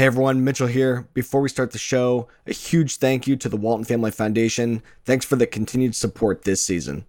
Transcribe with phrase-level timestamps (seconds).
[0.00, 1.06] Hey everyone, Mitchell here.
[1.12, 4.82] Before we start the show, a huge thank you to the Walton Family Foundation.
[5.04, 7.04] Thanks for the continued support this season.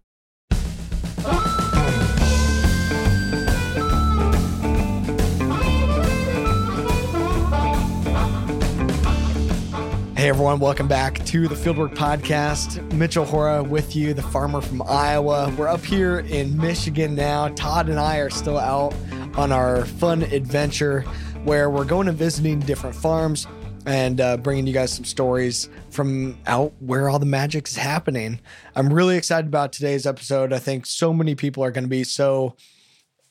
[10.17, 12.91] Hey everyone, welcome back to the Fieldwork Podcast.
[12.91, 15.49] Mitchell Hora with you, the farmer from Iowa.
[15.57, 17.47] We're up here in Michigan now.
[17.55, 18.93] Todd and I are still out
[19.37, 21.05] on our fun adventure
[21.43, 23.47] where we're going and visiting different farms
[23.87, 28.39] and uh, bringing you guys some stories from out where all the magic is happening.
[28.75, 30.53] I'm really excited about today's episode.
[30.53, 32.55] I think so many people are going to be so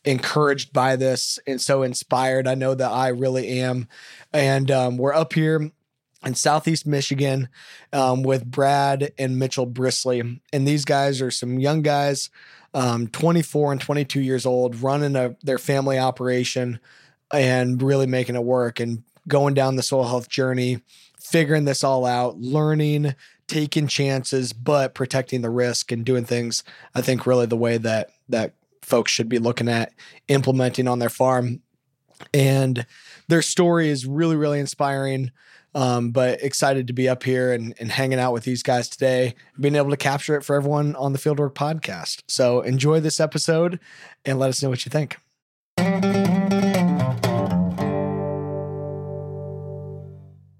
[0.04, 2.48] encouraged by this and so inspired.
[2.48, 3.87] I know that I really am.
[4.32, 5.70] And um, we're up here
[6.24, 7.48] in Southeast Michigan
[7.92, 10.40] um, with Brad and Mitchell Brisley.
[10.52, 12.29] And these guys are some young guys,
[12.74, 16.80] um, 24 and 22 years old, running a, their family operation
[17.33, 20.80] and really making it work and going down the soil health journey,
[21.19, 23.15] figuring this all out, learning,
[23.46, 26.63] taking chances, but protecting the risk and doing things.
[26.95, 29.93] I think really the way that that folks should be looking at
[30.29, 31.63] implementing on their farm.
[32.35, 32.87] And
[33.29, 35.30] their story is really, really inspiring.
[35.73, 39.37] Um, but excited to be up here and, and hanging out with these guys today,
[39.59, 42.24] being able to capture it for everyone on the Fieldwork podcast.
[42.26, 43.79] So enjoy this episode
[44.24, 45.16] and let us know what you think.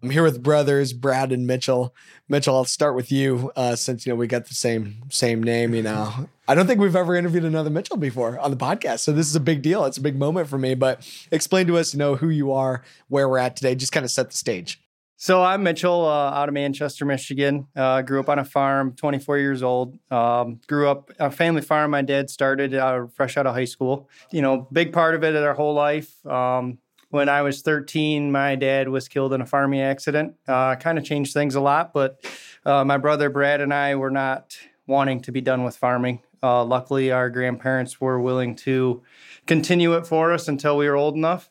[0.03, 1.95] I'm here with brothers Brad and Mitchell.
[2.29, 5.75] Mitchell, I'll start with you uh, since you know we got the same same name.
[5.75, 9.12] You know, I don't think we've ever interviewed another Mitchell before on the podcast, so
[9.12, 9.84] this is a big deal.
[9.84, 10.75] It's a big moment for me.
[10.75, 13.75] But explain to us, you know, who you are, where we're at today.
[13.75, 14.81] Just kind of set the stage.
[15.23, 17.67] So I'm Mitchell, uh, out of Manchester, Michigan.
[17.77, 19.98] Uh, grew up on a farm, 24 years old.
[20.11, 21.91] Um, grew up a family farm.
[21.91, 24.09] My dad started uh, fresh out of high school.
[24.33, 26.25] You know, big part of it our whole life.
[26.25, 26.78] Um,
[27.11, 30.34] when I was 13, my dad was killed in a farming accident.
[30.48, 32.25] Uh, kind of changed things a lot, but
[32.64, 36.22] uh, my brother Brad and I were not wanting to be done with farming.
[36.43, 39.03] Uh, luckily, our grandparents were willing to
[39.47, 41.50] continue it for us until we were old enough.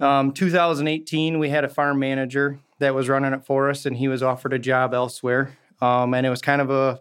[0.00, 4.08] Um, 2018, we had a farm manager that was running it for us, and he
[4.08, 5.56] was offered a job elsewhere.
[5.80, 7.00] Um, and it was kind of a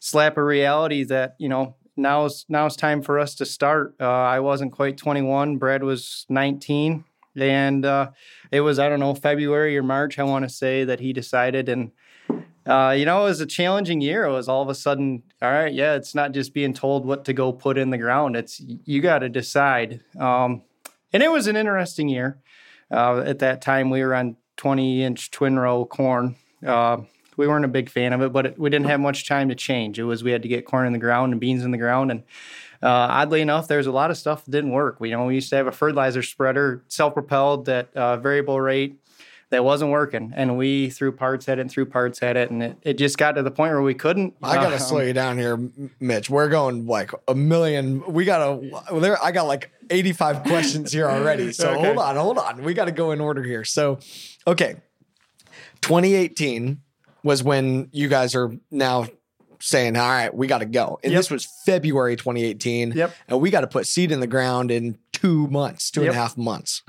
[0.00, 3.94] slap of reality that you know now is now it's time for us to start.
[4.00, 5.58] Uh, I wasn't quite 21.
[5.58, 7.04] Brad was 19,
[7.40, 8.10] and uh,
[8.50, 11.68] it was I don't know February or March I want to say that he decided
[11.68, 11.92] and
[12.66, 14.24] uh, you know it was a challenging year.
[14.24, 17.24] It was all of a sudden all right, yeah, it's not just being told what
[17.26, 18.36] to go put in the ground.
[18.36, 20.00] It's you got to decide.
[20.18, 20.62] Um,
[21.12, 22.38] and it was an interesting year.
[22.90, 26.36] Uh, at that time, we were on 20 inch twin row corn.
[27.38, 29.54] We weren't a big fan of it, but it, we didn't have much time to
[29.54, 29.98] change.
[29.98, 32.10] It was we had to get corn in the ground and beans in the ground,
[32.10, 32.22] and
[32.82, 35.00] uh, oddly enough, there's a lot of stuff that didn't work.
[35.00, 39.00] We, you know, we used to have a fertilizer spreader, self-propelled, that uh, variable rate
[39.50, 42.62] that wasn't working, and we threw parts at it and threw parts at it, and
[42.62, 44.34] it, it just got to the point where we couldn't.
[44.42, 45.58] I gotta um, slow you down here,
[46.00, 46.28] Mitch.
[46.28, 48.04] We're going like a million.
[48.12, 48.82] We gotta.
[49.00, 51.52] There, I got like 85 questions here already.
[51.52, 51.86] So okay.
[51.86, 52.62] hold on, hold on.
[52.62, 53.64] We got to go in order here.
[53.64, 53.98] So,
[54.46, 54.76] okay,
[55.80, 56.80] 2018
[57.22, 59.06] was when you guys are now
[59.60, 60.98] saying, all right, we got to go.
[61.02, 61.18] And yep.
[61.18, 62.92] this was February 2018.
[62.92, 63.14] Yep.
[63.28, 66.10] And we got to put seed in the ground in two months, two yep.
[66.10, 66.82] and a half months.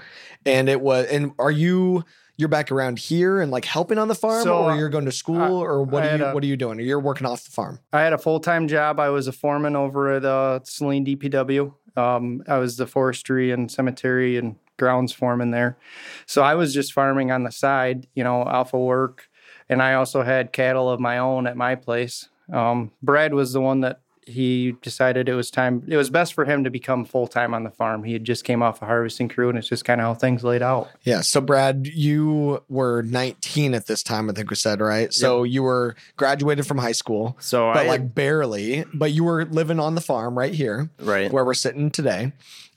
[0.46, 2.04] And it was, and are you,
[2.38, 5.12] you're back around here and like helping on the farm so, or you're going to
[5.12, 6.80] school uh, or what are you, a, what are you doing?
[6.80, 7.80] Are You're working off the farm.
[7.92, 9.00] I had a full-time job.
[9.00, 11.74] I was a foreman over at uh, Saline DPW.
[11.98, 15.78] Um, I was the forestry and cemetery and grounds foreman there.
[16.26, 19.29] So I was just farming on the side, you know, alpha work.
[19.70, 22.30] And I also had cattle of my own at my place.
[22.52, 25.84] Um, Brad was the one that he decided it was time.
[25.88, 28.04] It was best for him to become full time on the farm.
[28.04, 30.44] He had just came off a harvesting crew, and it's just kind of how things
[30.44, 30.90] laid out.
[31.04, 31.22] Yeah.
[31.22, 34.30] So, Brad, you were 19 at this time.
[34.30, 35.14] I think we said right.
[35.14, 35.54] So yep.
[35.54, 37.36] you were graduated from high school.
[37.40, 38.86] So, but I, like barely.
[38.94, 42.32] But you were living on the farm right here, right where we're sitting today.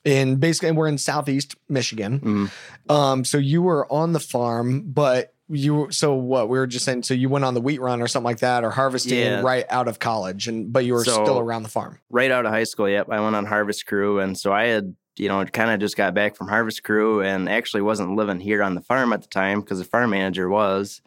[0.04, 2.50] And basically, we're in southeast Michigan.
[2.88, 2.92] Mm.
[2.92, 7.02] Um, so you were on the farm, but you so what we were just saying
[7.02, 9.40] so you went on the wheat run or something like that or harvesting yeah.
[9.42, 12.46] right out of college and but you were so, still around the farm right out
[12.46, 15.44] of high school yep i went on harvest crew and so i had you know
[15.44, 18.80] kind of just got back from harvest crew and actually wasn't living here on the
[18.80, 21.02] farm at the time because the farm manager was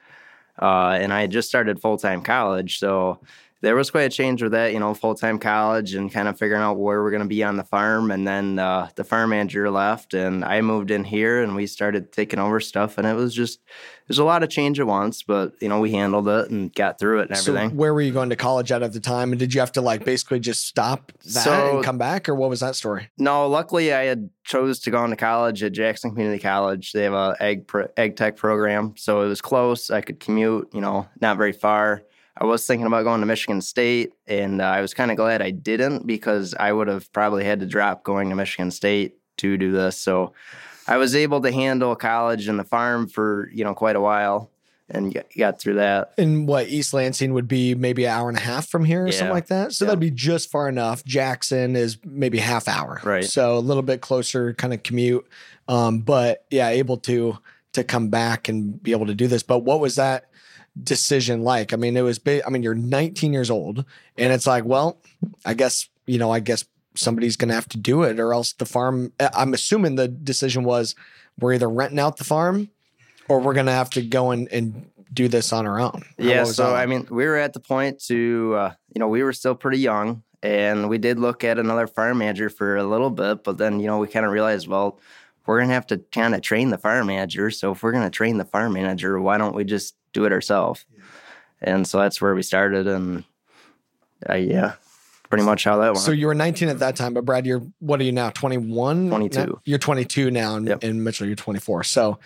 [0.61, 3.19] uh, and i had just started full-time college so
[3.65, 6.37] there was quite a change with that, you know, full time college and kind of
[6.37, 8.11] figuring out where we're going to be on the farm.
[8.11, 12.11] And then uh, the farm manager left, and I moved in here, and we started
[12.11, 12.99] taking over stuff.
[12.99, 13.59] And it was just
[14.07, 16.99] there's a lot of change at once, but you know, we handled it and got
[16.99, 17.69] through it and everything.
[17.71, 19.71] So where were you going to college at at the time, and did you have
[19.71, 23.09] to like basically just stop that So- and come back, or what was that story?
[23.17, 26.91] No, luckily I had chose to go into college at Jackson Community College.
[26.91, 29.89] They have a egg pro, ag tech program, so it was close.
[29.89, 32.03] I could commute, you know, not very far.
[32.37, 35.41] I was thinking about going to Michigan State, and uh, I was kind of glad
[35.41, 39.57] I didn't because I would have probably had to drop going to Michigan State to
[39.57, 39.97] do this.
[39.97, 40.33] So
[40.87, 44.51] I was able to handle college and the farm for you know quite a while,
[44.89, 46.13] and got, through that.
[46.17, 49.11] And what East Lansing would be maybe an hour and a half from here or
[49.13, 49.71] something like that.
[49.71, 49.87] So Yeah.
[49.87, 51.05] that'd be just far enough.
[51.05, 53.01] Jackson is maybe half hour.
[53.03, 53.23] Right.
[53.23, 55.25] So a little bit closer kind of commute.
[55.67, 57.37] Um, but yeah, able to
[57.73, 59.41] to come back and be able to do this.
[59.43, 60.29] But what was that
[60.81, 61.73] decision like?
[61.73, 62.41] I mean, it was big.
[62.45, 63.85] I mean, you're 19 years old
[64.17, 64.97] and it's like, well,
[65.45, 68.65] I guess, you know, I guess somebody's gonna have to do it or else the
[68.65, 70.95] farm I'm assuming the decision was
[71.39, 72.69] we're either renting out the farm
[73.27, 76.03] or we're gonna have to go and, and do this on our own.
[76.19, 76.75] How- Yeah, so?
[76.75, 79.79] I mean, we were at the point to, uh, you know, we were still pretty
[79.79, 83.79] young, and we did look at another farm manager for a little bit, but then,
[83.79, 84.99] you know, we kind of realized, well,
[85.45, 87.49] we're gonna have to kind of train the farm manager.
[87.49, 90.85] So if we're gonna train the farm manager, why don't we just do it ourselves?
[91.61, 93.23] And so that's where we started, and
[94.29, 94.73] uh, yeah,
[95.29, 95.97] pretty much how that went.
[95.99, 98.29] So you were 19 at that time, but Brad, you're what are you now?
[98.29, 99.09] 21?
[99.09, 99.61] 22.
[99.65, 100.83] You're 22 now, and, Yep.
[100.83, 101.83] and Mitchell, you're 24.
[101.83, 102.19] So,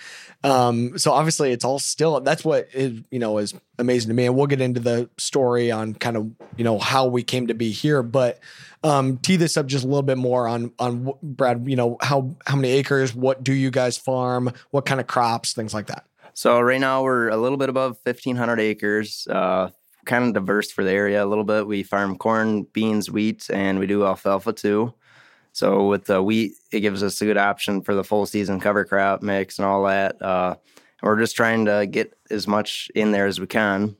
[0.43, 2.19] um, so obviously it's all still.
[2.21, 5.71] That's what is you know is amazing to me, and we'll get into the story
[5.71, 8.39] on kind of you know how we came to be here, but.
[8.81, 11.67] Um, tee this up just a little bit more on on Brad.
[11.67, 13.13] You know how how many acres?
[13.13, 14.53] What do you guys farm?
[14.71, 15.51] What kind of crops?
[15.51, 16.05] Things like that.
[16.33, 19.69] So right now we're a little bit above 1,500 acres, uh,
[20.05, 21.67] kind of diverse for the area a little bit.
[21.67, 24.93] We farm corn, beans, wheat, and we do alfalfa too.
[25.51, 28.85] So with the wheat, it gives us a good option for the full season cover
[28.85, 30.21] crop mix and all that.
[30.21, 30.55] Uh,
[31.01, 33.95] we're just trying to get as much in there as we can.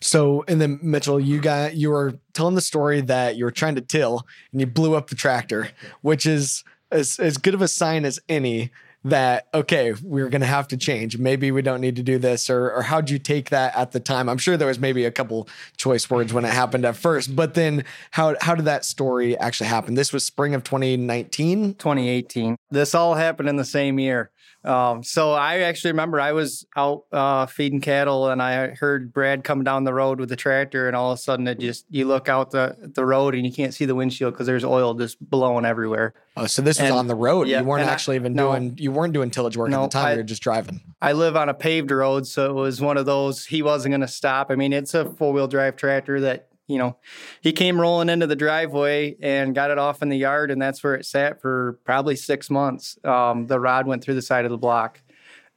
[0.00, 3.76] So, and then Mitchell, you got you were telling the story that you were trying
[3.76, 5.68] to till and you blew up the tractor,
[6.00, 8.70] which is as, as good of a sign as any
[9.04, 11.18] that okay, we're gonna have to change.
[11.18, 14.00] Maybe we don't need to do this, or or how'd you take that at the
[14.00, 14.28] time?
[14.28, 17.54] I'm sure there was maybe a couple choice words when it happened at first, but
[17.54, 19.94] then how how did that story actually happen?
[19.94, 21.74] This was spring of 2019.
[21.74, 22.56] 2018.
[22.70, 24.30] This all happened in the same year.
[24.64, 29.42] Um, so I actually remember I was out uh, feeding cattle and I heard Brad
[29.42, 32.04] come down the road with the tractor, and all of a sudden it just you
[32.06, 35.18] look out the the road and you can't see the windshield because there's oil just
[35.20, 36.14] blowing everywhere.
[36.36, 37.48] Oh, so this was And- on the road.
[37.48, 38.50] yeah, you weren't and I- actually even no.
[38.52, 40.06] doing you weren't doing tillage work at the time.
[40.06, 40.80] I- you were just driving.
[41.00, 44.00] I live on a paved road, so it was one of those he wasn't going
[44.02, 44.50] to stop.
[44.50, 46.96] I mean, it's a four wheel drive tractor that you know
[47.40, 50.82] he came rolling into the driveway and got it off in the yard, and that's
[50.82, 52.98] where it sat for probably six months.
[53.04, 55.00] Um, the rod went through the side of the block,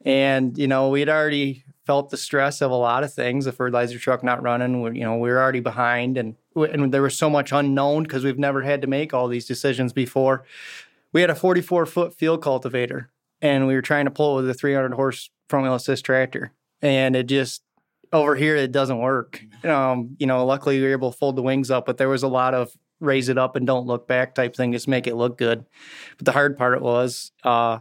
[0.04, 3.44] and you know we'd already felt the stress of a lot of things.
[3.44, 7.02] The fertilizer truck not running, we- you know, we were already behind, and and there
[7.02, 10.44] was so much unknown because we've never had to make all these decisions before.
[11.12, 13.10] We had a 44 foot field cultivator
[13.42, 16.52] and we were trying to pull it with a 300 horse front wheel assist tractor,
[16.82, 17.62] and it just
[18.12, 19.42] over here it doesn't work.
[19.64, 22.22] Um, you know, luckily we were able to fold the wings up, but there was
[22.22, 22.70] a lot of
[23.00, 25.64] raise it up and don't look back type thing, just make it look good.
[26.16, 27.80] But the hard part was uh,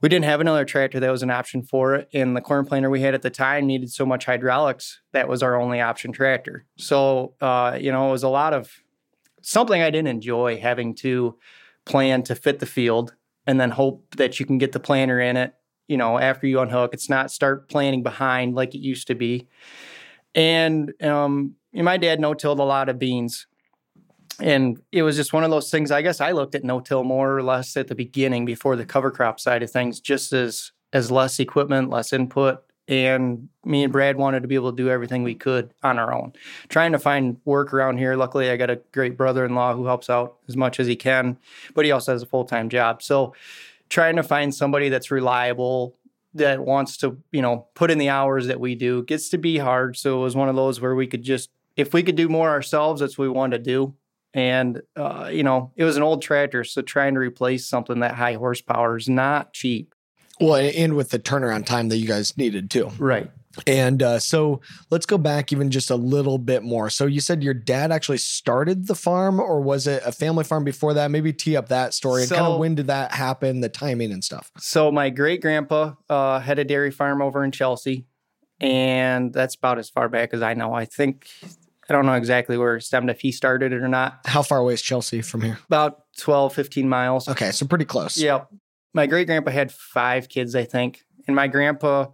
[0.00, 2.90] we didn't have another tractor that was an option for it, and the corn planer
[2.90, 6.66] we had at the time needed so much hydraulics that was our only option tractor.
[6.76, 8.70] So uh, you know, it was a lot of
[9.42, 11.36] something I didn't enjoy having to
[11.84, 13.14] plan to fit the field
[13.46, 15.54] and then hope that you can get the planter in it,
[15.88, 16.94] you know, after you unhook.
[16.94, 19.48] It's not start planning behind like it used to be.
[20.34, 23.46] And um, my dad no tilled a lot of beans.
[24.40, 25.92] And it was just one of those things.
[25.92, 28.84] I guess I looked at no till more or less at the beginning before the
[28.84, 32.62] cover crop side of things, just as as less equipment, less input.
[32.86, 36.12] And me and Brad wanted to be able to do everything we could on our
[36.12, 36.34] own.
[36.68, 38.14] Trying to find work around here.
[38.14, 40.94] Luckily, I got a great brother in law who helps out as much as he
[40.94, 41.38] can,
[41.74, 43.02] but he also has a full time job.
[43.02, 43.34] So
[43.88, 45.96] trying to find somebody that's reliable
[46.34, 49.04] that wants to you know put in the hours that we do.
[49.04, 49.96] Gets to be hard.
[49.96, 52.50] So it was one of those where we could just if we could do more
[52.50, 53.94] ourselves that's what we wanted to do.
[54.32, 58.14] And uh, you know it was an old tractor so trying to replace something that
[58.14, 59.94] high horsepower is not cheap.
[60.40, 62.90] Well, and with the turnaround time that you guys needed too.
[62.98, 63.30] right
[63.66, 66.90] And uh, so let's go back even just a little bit more.
[66.90, 70.64] So you said your dad actually started the farm, or was it a family farm
[70.64, 71.10] before that?
[71.10, 74.22] Maybe tee up that story and kind of when did that happen, the timing and
[74.24, 74.50] stuff.
[74.58, 78.06] so my great grandpa uh, had a dairy farm over in chelsea
[78.60, 81.28] and that's about as far back as i know i think
[81.88, 84.20] I don't know exactly where it stemmed, if he started it or not.
[84.24, 85.58] How far away is Chelsea from here?
[85.66, 87.28] About 12, 15 miles.
[87.28, 88.16] Okay, so pretty close.
[88.16, 88.48] Yep.
[88.94, 91.04] My great grandpa had five kids, I think.
[91.26, 92.06] And my grandpa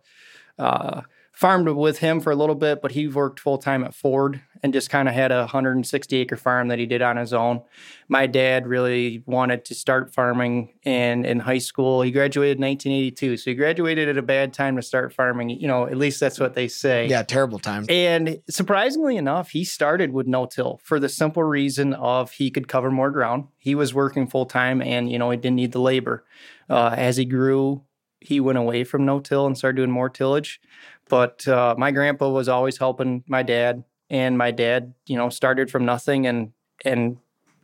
[0.59, 1.03] uh,
[1.41, 4.75] farmed with him for a little bit, but he worked full time at Ford and
[4.75, 7.63] just kind of had a 160 acre farm that he did on his own.
[8.09, 12.03] My dad really wanted to start farming in, in high school.
[12.03, 13.39] He graduated in 1982.
[13.39, 15.49] So he graduated at a bad time to start farming.
[15.49, 17.09] You know, at least that's what they say.
[17.09, 17.87] Yeah, terrible time.
[17.89, 22.69] And surprisingly enough, he started with no till for the simple reason of he could
[22.69, 23.47] cover more ground.
[23.57, 26.23] He was working full time and, you know, he didn't need the labor.
[26.69, 27.83] Uh, as he grew,
[28.21, 30.61] he went away from no till and started doing more tillage.
[31.11, 35.71] But uh, my grandpa was always helping my dad, and my dad, you know, started
[35.71, 36.52] from nothing and
[36.85, 37.19] and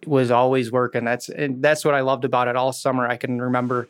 [0.04, 1.04] was always working.
[1.04, 3.08] That's and that's what I loved about it all summer.
[3.08, 3.88] I can remember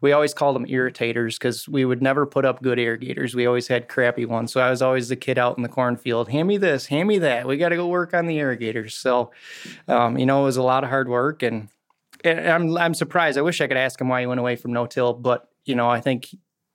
[0.00, 3.34] we always called them irritators because we would never put up good irrigators.
[3.34, 4.52] We always had crappy ones.
[4.52, 6.28] So I was always the kid out in the cornfield.
[6.28, 7.46] Hand me this, hand me that.
[7.46, 8.94] We got to go work on the irrigators.
[8.94, 9.30] So,
[9.88, 11.68] um, you know, it was a lot of hard work, and,
[12.24, 13.38] and I'm I'm surprised.
[13.38, 15.74] I wish I could ask him why he went away from no till, but you
[15.74, 16.28] know, I think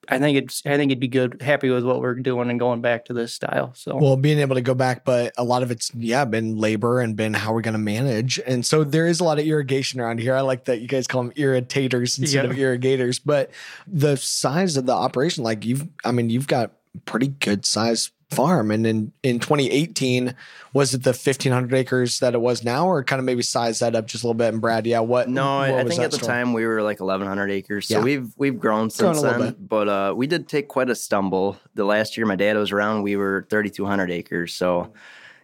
[0.10, 2.82] I think it's I think it'd be good, happy with what we're doing and going
[2.82, 3.72] back to this style.
[3.76, 7.00] So well, being able to go back, but a lot of it's yeah been labor
[7.02, 10.00] and been how we're going to manage, and so there is a lot of irrigation
[10.00, 10.36] around here.
[10.36, 13.52] I like that you guys call them irritators instead of irrigators, but
[13.88, 16.72] the size of the operation, like you've, I mean, you've got
[17.06, 18.72] pretty good size farm.
[18.72, 20.34] And in, in 2018,
[20.74, 23.96] was it the 1500 acres that it was now, or kind of maybe size that
[23.96, 24.54] up just a little bit?
[24.54, 25.30] And Brad, yeah, what?
[25.30, 26.32] No, what I think at the story?
[26.32, 27.88] time we were like 1100 acres.
[27.88, 28.04] So Yeah.
[28.04, 29.56] we've we've grown since then.
[29.60, 31.58] But uh, we did take quite a stumble.
[31.76, 34.54] The last year my dad was around, we were 3200 acres.
[34.54, 34.92] So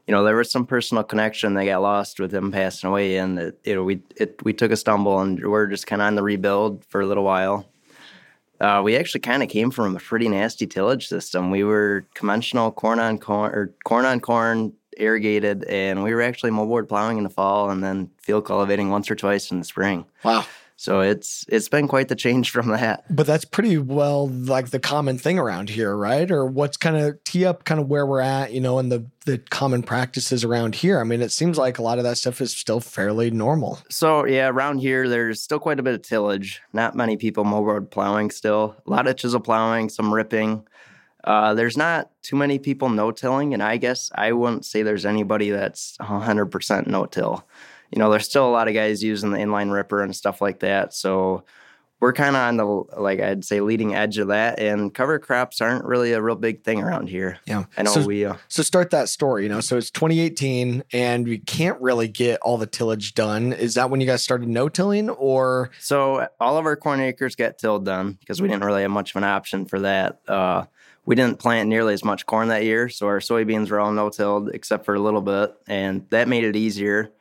[0.08, 3.38] you know there was some personal connection that got lost with him passing away, and
[3.38, 6.16] it, you know we it, we took a stumble, and we're just kind of on
[6.16, 7.66] the rebuild for a little while.
[8.60, 11.52] Uh, we actually kind of came from a pretty nasty tillage system.
[11.52, 16.52] We were conventional corn on corn or corn on corn irrigated, and we were actually
[16.52, 20.06] moldboard plowing in the fall and then field cultivating once or twice in the spring.
[20.24, 20.46] Wow.
[20.80, 23.04] So it's it's been quite the change from that.
[23.10, 26.30] But that's pretty well like the common thing around here, right?
[26.30, 29.06] Or what's kind of tee up kind of where we're at, you know, and the
[29.26, 31.00] the common practices around here.
[31.00, 33.80] I mean, it seems like a lot of that stuff is still fairly normal.
[33.90, 36.62] So yeah, around here there's still quite a bit of tillage.
[36.74, 38.76] Not many people moldboard plowing still.
[38.86, 40.68] A lot of chisel plowing, some ripping.
[41.24, 45.06] Uh, there's not too many people no tilling, and I guess I wouldn't say there's
[45.06, 47.46] anybody that's 100% no till
[47.92, 50.60] you know, there's still a lot of guys using the inline ripper and stuff like
[50.60, 50.94] that.
[50.94, 51.44] So
[52.00, 55.62] we're kind of on the like I'd say leading edge of that, and cover crops
[55.62, 57.40] aren't really a real big thing around here.
[57.46, 58.26] Yeah, I know so, we.
[58.26, 59.44] Uh, so start that story.
[59.44, 63.52] You know, so it's 2018, and we can't really get all the tillage done.
[63.54, 67.36] Is that when you guys started no tilling, or so all of our corn acres
[67.36, 70.20] got tilled done because we didn't really have much of an option for that.
[70.28, 70.66] Uh,
[71.06, 74.10] we didn't plant nearly as much corn that year, so our soybeans were all no
[74.10, 77.12] tilled except for a little bit, and that made it easier.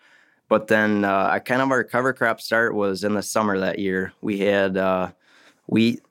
[0.48, 3.78] But then uh, I kind of our cover crop start was in the summer that
[3.78, 4.12] year.
[4.20, 5.10] We had uh,
[5.66, 6.02] wheat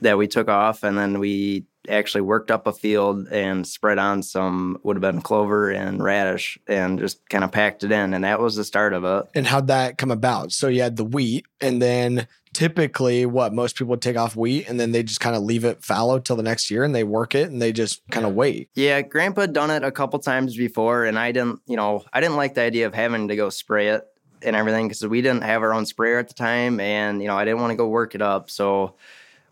[0.00, 4.22] that we took off, and then we actually worked up a field and spread on
[4.22, 8.24] some would have been clover and radish and just kind of packed it in and
[8.24, 11.04] that was the start of it and how'd that come about so you had the
[11.04, 12.26] wheat and then
[12.60, 15.64] typically what most people would take off wheat and then they just kind of leave
[15.64, 18.34] it fallow till the next year and they work it and they just kind of
[18.34, 18.68] wait.
[18.74, 22.36] Yeah grandpa done it a couple times before and i didn't you know i didn't
[22.36, 24.06] like the idea of having to go spray it
[24.42, 27.34] and everything because we didn't have our own sprayer at the time and you know
[27.38, 28.50] i didn't want to go work it up.
[28.50, 28.94] So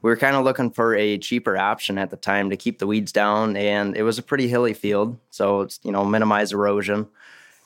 [0.03, 2.87] we were kind of looking for a cheaper option at the time to keep the
[2.87, 7.09] weeds down and it was a pretty hilly field so it's you know minimize erosion.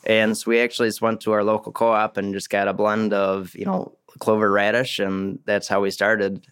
[0.05, 3.13] And so we actually just went to our local co-op and just got a blend
[3.13, 6.47] of you know clover radish and that's how we started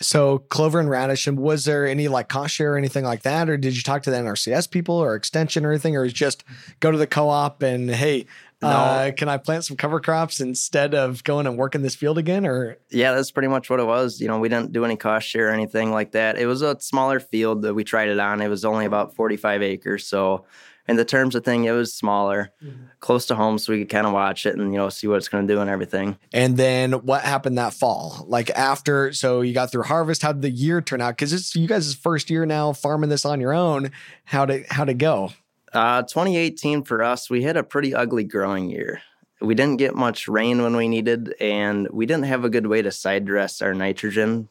[0.00, 3.48] so clover and radish and was there any like cost share or anything like that
[3.48, 6.44] or did you talk to the nrcs people or extension or anything or just
[6.80, 8.26] go to the co-op and hey
[8.64, 8.70] no.
[8.70, 12.46] Uh, can I plant some cover crops instead of going and working this field again?
[12.46, 14.20] Or yeah, that's pretty much what it was.
[14.20, 16.38] You know, we didn't do any cost share or anything like that.
[16.38, 18.40] It was a smaller field that we tried it on.
[18.40, 20.06] It was only about 45 acres.
[20.06, 20.46] So,
[20.86, 22.84] in the terms of thing, it was smaller, mm-hmm.
[23.00, 25.16] close to home, so we could kind of watch it and you know see what
[25.16, 26.18] it's going to do and everything.
[26.32, 28.24] And then what happened that fall?
[28.28, 30.22] Like after, so you got through harvest.
[30.22, 31.12] How did the year turn out?
[31.12, 33.90] Because it's you guys' first year now farming this on your own.
[34.24, 35.32] How did how did it go?
[35.72, 39.02] Uh, 2018 for us, we had a pretty ugly growing year.
[39.40, 42.82] We didn't get much rain when we needed, and we didn't have a good way
[42.82, 44.48] to side dress our nitrogen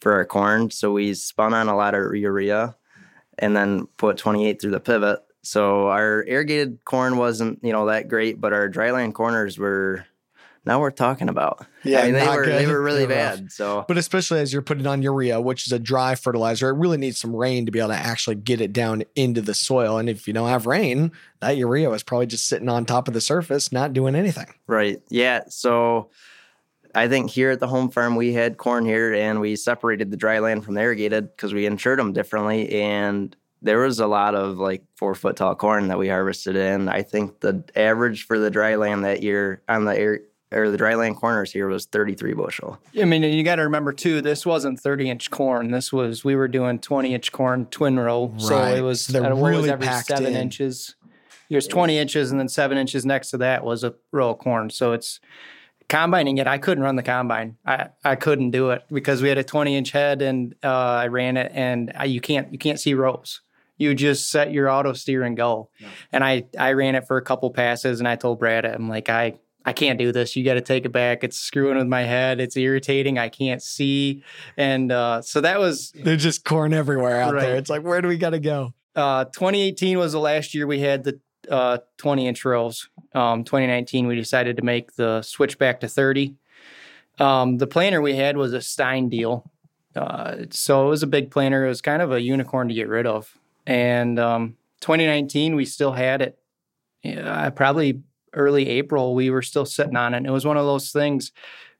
[0.00, 0.70] for our corn.
[0.70, 2.76] So we spun on a lot of urea
[3.38, 5.20] and then put 28 through the pivot.
[5.42, 10.04] So our irrigated corn wasn't, you know, that great, but our dryland corners were
[10.66, 11.66] now we're talking about.
[11.84, 13.38] Yeah, I mean, they were they were really They're rough.
[13.38, 13.52] bad.
[13.52, 16.98] So But especially as you're putting on urea, which is a dry fertilizer, it really
[16.98, 19.96] needs some rain to be able to actually get it down into the soil.
[19.96, 23.14] And if you don't have rain, that urea is probably just sitting on top of
[23.14, 24.52] the surface, not doing anything.
[24.66, 25.00] Right.
[25.08, 25.44] Yeah.
[25.48, 26.10] So
[26.94, 30.16] I think here at the home farm, we had corn here and we separated the
[30.18, 32.82] dry land from the irrigated because we insured them differently.
[32.82, 36.88] And there was a lot of like four foot tall corn that we harvested in.
[36.88, 40.20] I think the average for the dry land that year on the air
[40.52, 42.78] or the dry land corners here was 33 bushel.
[43.00, 44.20] I mean, you got to remember too.
[44.20, 45.70] This wasn't thirty-inch corn.
[45.70, 49.36] This was we were doing twenty-inch corn twin row, so it was So they're uh,
[49.36, 50.36] what was really every packed seven in.
[50.36, 50.96] inches.
[51.48, 54.70] There's twenty inches, and then seven inches next to that was a row of corn.
[54.70, 55.20] So it's
[55.88, 56.46] combining it.
[56.46, 57.56] I couldn't run the combine.
[57.66, 61.36] I, I couldn't do it because we had a twenty-inch head, and uh, I ran
[61.36, 63.40] it, and I, you can't you can't see rows.
[63.80, 65.70] You just set your auto steer and go.
[66.12, 69.08] And I I ran it for a couple passes, and I told Brad, I'm like
[69.08, 70.36] I I can't do this.
[70.36, 71.24] You got to take it back.
[71.24, 72.40] It's screwing with my head.
[72.40, 73.18] It's irritating.
[73.18, 74.22] I can't see.
[74.56, 77.56] And uh, so that was There's just corn everywhere out there.
[77.56, 78.72] It's like, where do we got to go?
[78.96, 82.88] uh, 2018 was the last year we had the uh, 20 inch rows.
[83.14, 86.36] Um, 2019, we decided to make the switch back to 30.
[87.18, 89.50] Um, the planter we had was a Stein deal.
[89.96, 91.66] Uh, so it was a big planter.
[91.66, 93.36] It was kind of a unicorn to get rid of.
[93.70, 96.36] And um, 2019, we still had it.
[97.04, 98.02] Yeah, probably
[98.34, 100.16] early April, we were still sitting on it.
[100.16, 101.30] And it was one of those things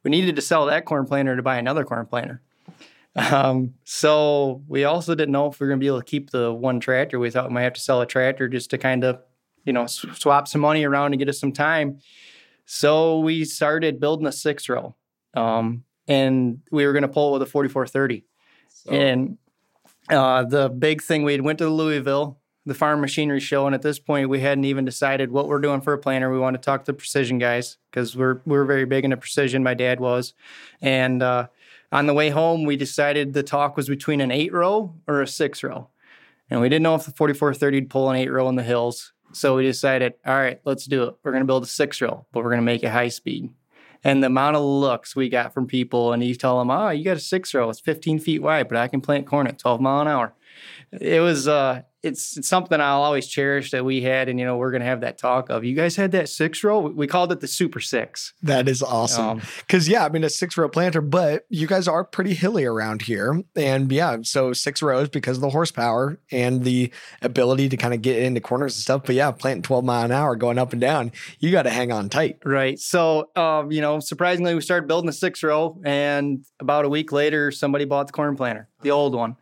[0.04, 2.42] we needed to sell that corn planter to buy another corn planter.
[3.16, 6.30] Um, so we also didn't know if we were going to be able to keep
[6.30, 7.18] the one tractor.
[7.18, 9.18] We thought we might have to sell a tractor just to kind of,
[9.64, 11.98] you know, s- swap some money around and get us some time.
[12.66, 14.94] So we started building a six row.
[15.34, 18.24] Um, and we were going to pull it with a 4430.
[18.88, 19.38] And
[20.10, 23.82] uh, the big thing, we went to the Louisville, the farm machinery show, and at
[23.82, 26.30] this point, we hadn't even decided what we're doing for a planter.
[26.30, 29.62] We want to talk to precision guys because we're we're very big into precision.
[29.62, 30.34] My dad was,
[30.80, 31.48] and uh,
[31.92, 35.26] on the way home, we decided the talk was between an eight row or a
[35.26, 35.88] six row,
[36.48, 39.12] and we didn't know if the 4430 would pull an eight row in the hills.
[39.32, 41.14] So we decided, all right, let's do it.
[41.22, 43.50] We're going to build a six row, but we're going to make it high speed.
[44.02, 47.04] And the amount of looks we got from people, and you tell them, oh, you
[47.04, 49.80] got a six row, it's 15 feet wide, but I can plant corn at 12
[49.80, 50.34] mile an hour.
[50.92, 54.28] It was, uh, it's, it's something I'll always cherish that we had.
[54.28, 56.64] And, you know, we're going to have that talk of, you guys had that six
[56.64, 56.80] row?
[56.80, 58.34] We called it the Super Six.
[58.42, 59.24] That is awesome.
[59.24, 62.64] Um, Because yeah, I mean a six row planter, but you guys are pretty hilly
[62.64, 66.90] around here, and yeah, so six rows because of the horsepower and the
[67.22, 69.02] ability to kind of get into corners and stuff.
[69.04, 71.92] But yeah, planting twelve mile an hour going up and down, you got to hang
[71.92, 72.38] on tight.
[72.44, 72.78] Right.
[72.78, 77.12] So, um, you know, surprisingly, we started building a six row, and about a week
[77.12, 79.36] later, somebody bought the corn planter, the old one.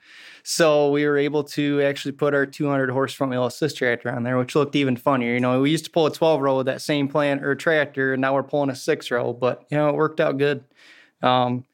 [0.50, 4.22] So we were able to actually put our 200 horse front wheel assist tractor on
[4.22, 5.34] there, which looked even funnier.
[5.34, 8.14] You know, we used to pull a 12 row with that same plant or tractor,
[8.14, 9.34] and now we're pulling a six row.
[9.34, 10.64] But you know, it worked out good.
[11.22, 11.66] Um,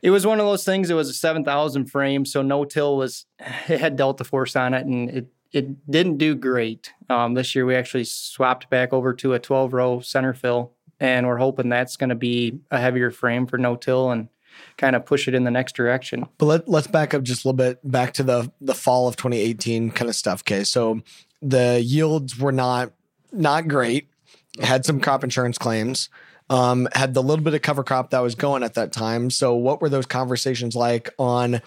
[0.00, 0.88] it was one of those things.
[0.88, 3.26] It was a 7,000 frame, so no till was
[3.68, 6.94] it had Delta Force on it, and it it didn't do great.
[7.10, 11.26] Um, this year we actually swapped back over to a 12 row center fill, and
[11.26, 14.30] we're hoping that's going to be a heavier frame for no till and
[14.76, 16.26] kind of push it in the next direction.
[16.38, 19.16] But let, let's back up just a little bit back to the the fall of
[19.16, 20.42] 2018 kind of stuff.
[20.42, 21.00] Okay, so
[21.42, 22.92] the yields were not
[23.32, 24.08] not great.
[24.60, 26.08] Had some crop insurance claims.
[26.50, 29.28] Um, had the little bit of cover crop that was going at that time.
[29.28, 31.60] So, what were those conversations like on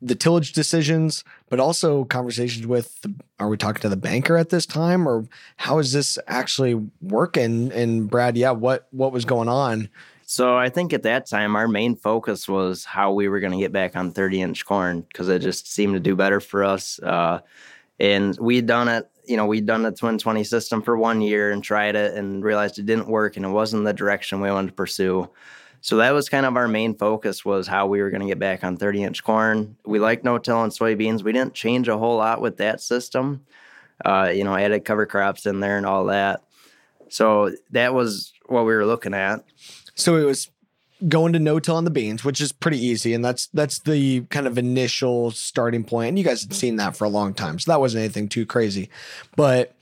[0.00, 2.98] the tillage decisions, but also conversations with?
[3.02, 5.26] The, are we talking to the banker at this time, or
[5.58, 7.70] how is this actually working?
[7.72, 9.90] And Brad, yeah, what what was going on?
[10.32, 13.58] So I think at that time our main focus was how we were going to
[13.58, 16.98] get back on 30 inch corn because it just seemed to do better for us.
[17.00, 17.40] Uh,
[18.00, 21.50] and we'd done it, you know, we'd done the Twin 20 system for one year
[21.50, 24.68] and tried it and realized it didn't work and it wasn't the direction we wanted
[24.68, 25.28] to pursue.
[25.82, 28.38] So that was kind of our main focus was how we were going to get
[28.38, 29.76] back on 30 inch corn.
[29.84, 31.22] We like no-till and soybeans.
[31.22, 33.44] We didn't change a whole lot with that system.
[34.02, 36.42] Uh, you know, added cover crops in there and all that.
[37.10, 39.44] So that was what we were looking at.
[39.94, 40.50] So it was
[41.08, 44.22] going to no till on the beans, which is pretty easy, and that's that's the
[44.22, 46.08] kind of initial starting point.
[46.08, 48.46] And you guys had seen that for a long time, so that wasn't anything too
[48.46, 48.88] crazy.
[49.36, 49.76] But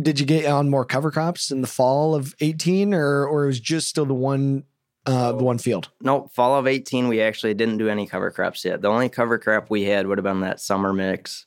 [0.00, 3.48] did you get on more cover crops in the fall of eighteen, or or it
[3.48, 4.64] was just still the one
[5.06, 5.88] uh, the one field?
[6.00, 8.82] Nope, fall of 18, we actually didn't do any cover crops yet.
[8.82, 11.46] The only cover crop we had would have been that summer mix.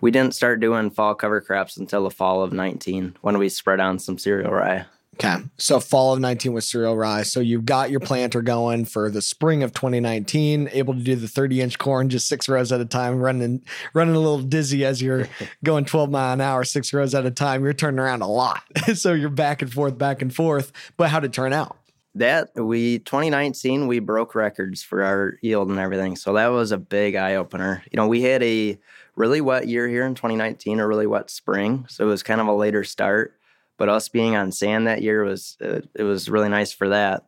[0.00, 3.80] We didn't start doing fall cover crops until the fall of 19 when we spread
[3.80, 4.86] on some cereal rye.
[5.14, 7.22] Okay, so fall of nineteen was cereal rye.
[7.22, 11.28] So you've got your planter going for the spring of 2019, able to do the
[11.28, 15.00] 30 inch corn just six rows at a time, running running a little dizzy as
[15.00, 15.28] you're
[15.64, 17.62] going 12 mile an hour, six rows at a time.
[17.62, 18.62] You're turning around a lot,
[18.94, 20.72] so you're back and forth, back and forth.
[20.96, 21.76] But how did it turn out?
[22.16, 26.78] that we 2019 we broke records for our yield and everything so that was a
[26.78, 28.78] big eye opener you know we had a
[29.16, 32.46] really wet year here in 2019 a really wet spring so it was kind of
[32.46, 33.36] a later start
[33.76, 37.26] but us being on sand that year was uh, it was really nice for that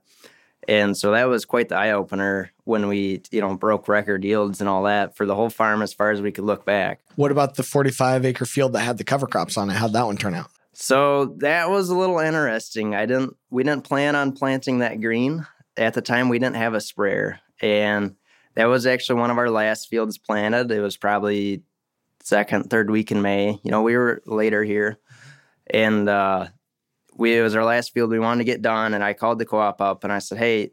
[0.68, 4.60] and so that was quite the eye opener when we you know broke record yields
[4.60, 7.30] and all that for the whole farm as far as we could look back what
[7.30, 10.16] about the 45 acre field that had the cover crops on it how'd that one
[10.16, 12.94] turn out so that was a little interesting.
[12.94, 15.46] I didn't we didn't plan on planting that green.
[15.74, 17.40] At the time we didn't have a sprayer.
[17.62, 18.14] And
[18.56, 20.70] that was actually one of our last fields planted.
[20.70, 21.62] It was probably
[22.22, 23.58] second, third week in May.
[23.62, 24.98] You know, we were later here.
[25.70, 26.48] And uh
[27.16, 28.94] we it was our last field we wanted to get done.
[28.94, 30.72] And I called the co-op up and I said, Hey,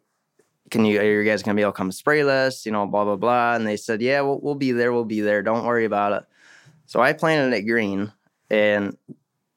[0.71, 2.65] can you are you guys gonna be able to come spray this?
[2.65, 3.56] You know, blah blah blah.
[3.56, 5.41] And they said, Yeah, we'll, we'll be there, we'll be there.
[5.41, 6.23] Don't worry about it.
[6.86, 8.12] So I planted it green
[8.49, 8.97] and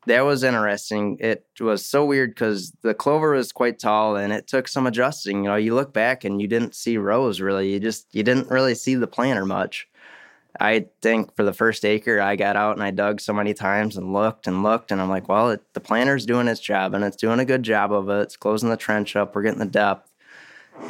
[0.06, 1.18] that was interesting.
[1.20, 5.42] It was so weird because the clover was quite tall and it took some adjusting.
[5.42, 7.72] You know, you look back and you didn't see rows really.
[7.72, 9.88] You just you didn't really see the planter much.
[10.60, 13.96] I think for the first acre, I got out and I dug so many times
[13.96, 17.04] and looked and looked, and I'm like, well, it, the planter's doing its job and
[17.04, 18.22] it's doing a good job of it.
[18.22, 19.34] It's closing the trench up.
[19.34, 20.10] We're getting the depth,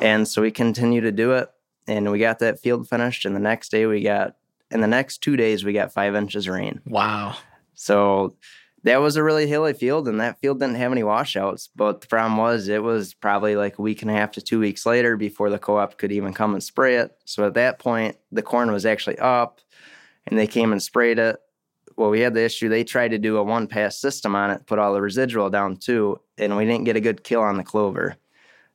[0.01, 1.51] and so we continue to do it.
[1.89, 4.37] And we got that field finished, and the next day we got,
[4.71, 6.81] in the next two days we got five inches of rain.
[6.85, 7.37] Wow.
[7.75, 8.35] So
[8.87, 11.69] that was a really hilly field and that field didn't have any washouts.
[11.75, 14.61] But the problem was it was probably like a week and a half to two
[14.61, 17.17] weeks later before the co-op could even come and spray it.
[17.25, 19.61] So at that point, the corn was actually up
[20.29, 21.37] and they came and sprayed it.
[21.97, 22.69] Well, we had the issue.
[22.69, 25.79] They tried to do a one pass system on it, put all the residual down
[25.79, 28.15] too, and we didn't get a good kill on the clover.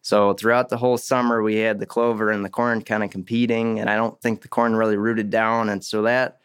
[0.02, 3.80] So throughout the whole summer, we had the clover and the corn kind of competing,
[3.80, 5.70] and I don't think the corn really rooted down.
[5.70, 6.41] And so that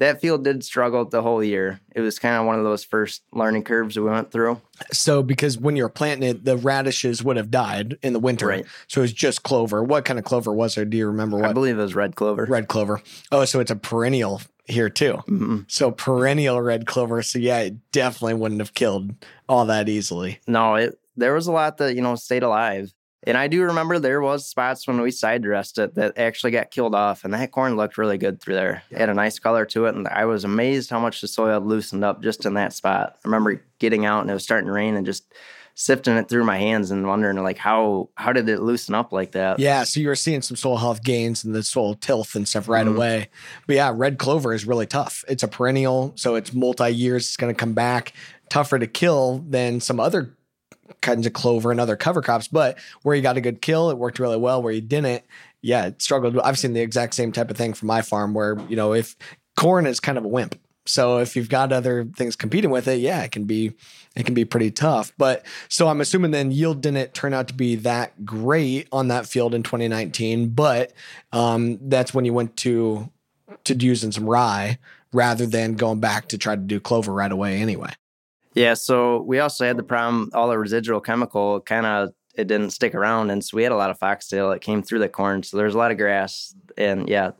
[0.00, 1.78] that field did struggle the whole year.
[1.94, 4.60] It was kind of one of those first learning curves that we went through.
[4.92, 8.46] So, because when you're planting it, the radishes would have died in the winter.
[8.46, 8.66] Right.
[8.88, 9.84] So it was just clover.
[9.84, 10.86] What kind of clover was there?
[10.86, 11.50] Do you remember what?
[11.50, 12.46] I believe it was red clover.
[12.46, 13.02] Red clover.
[13.30, 15.14] Oh, so it's a perennial here too.
[15.28, 15.58] Mm-hmm.
[15.68, 17.22] So perennial red clover.
[17.22, 19.12] So yeah, it definitely wouldn't have killed
[19.50, 20.40] all that easily.
[20.46, 22.90] No, it there was a lot that you know stayed alive.
[23.24, 26.70] And I do remember there was spots when we side dressed it that actually got
[26.70, 28.82] killed off, and that corn looked really good through there.
[28.90, 31.52] It had a nice color to it, and I was amazed how much the soil
[31.54, 33.16] had loosened up just in that spot.
[33.16, 35.24] I remember getting out and it was starting to rain and just
[35.74, 39.32] sifting it through my hands and wondering like how how did it loosen up like
[39.32, 39.58] that?
[39.58, 42.68] Yeah, so you were seeing some soil health gains and the soil tilth and stuff
[42.68, 42.96] right Mhm.
[42.96, 43.28] away.
[43.66, 45.24] But yeah, red clover is really tough.
[45.28, 47.28] It's a perennial, so it's multi years.
[47.28, 48.12] It's going to come back
[48.50, 50.34] tougher to kill than some other
[51.00, 52.48] kinds of clover and other cover crops.
[52.48, 54.62] But where you got a good kill, it worked really well.
[54.62, 55.24] Where you didn't,
[55.62, 56.38] yeah, it struggled.
[56.38, 59.16] I've seen the exact same type of thing from my farm where you know if
[59.56, 60.58] corn is kind of a wimp.
[60.86, 63.72] So if you've got other things competing with it, yeah, it can be
[64.16, 65.12] it can be pretty tough.
[65.18, 69.26] But so I'm assuming then yield didn't turn out to be that great on that
[69.26, 70.92] field in 2019, but
[71.32, 73.10] um, that's when you went to
[73.64, 74.78] to using some rye
[75.12, 77.90] rather than going back to try to do clover right away anyway.
[78.60, 82.72] Yeah, so we also had the problem all the residual chemical kind of it didn't
[82.72, 85.42] stick around and so we had a lot of foxtail that came through the corn.
[85.42, 87.30] So there's a lot of grass and yeah,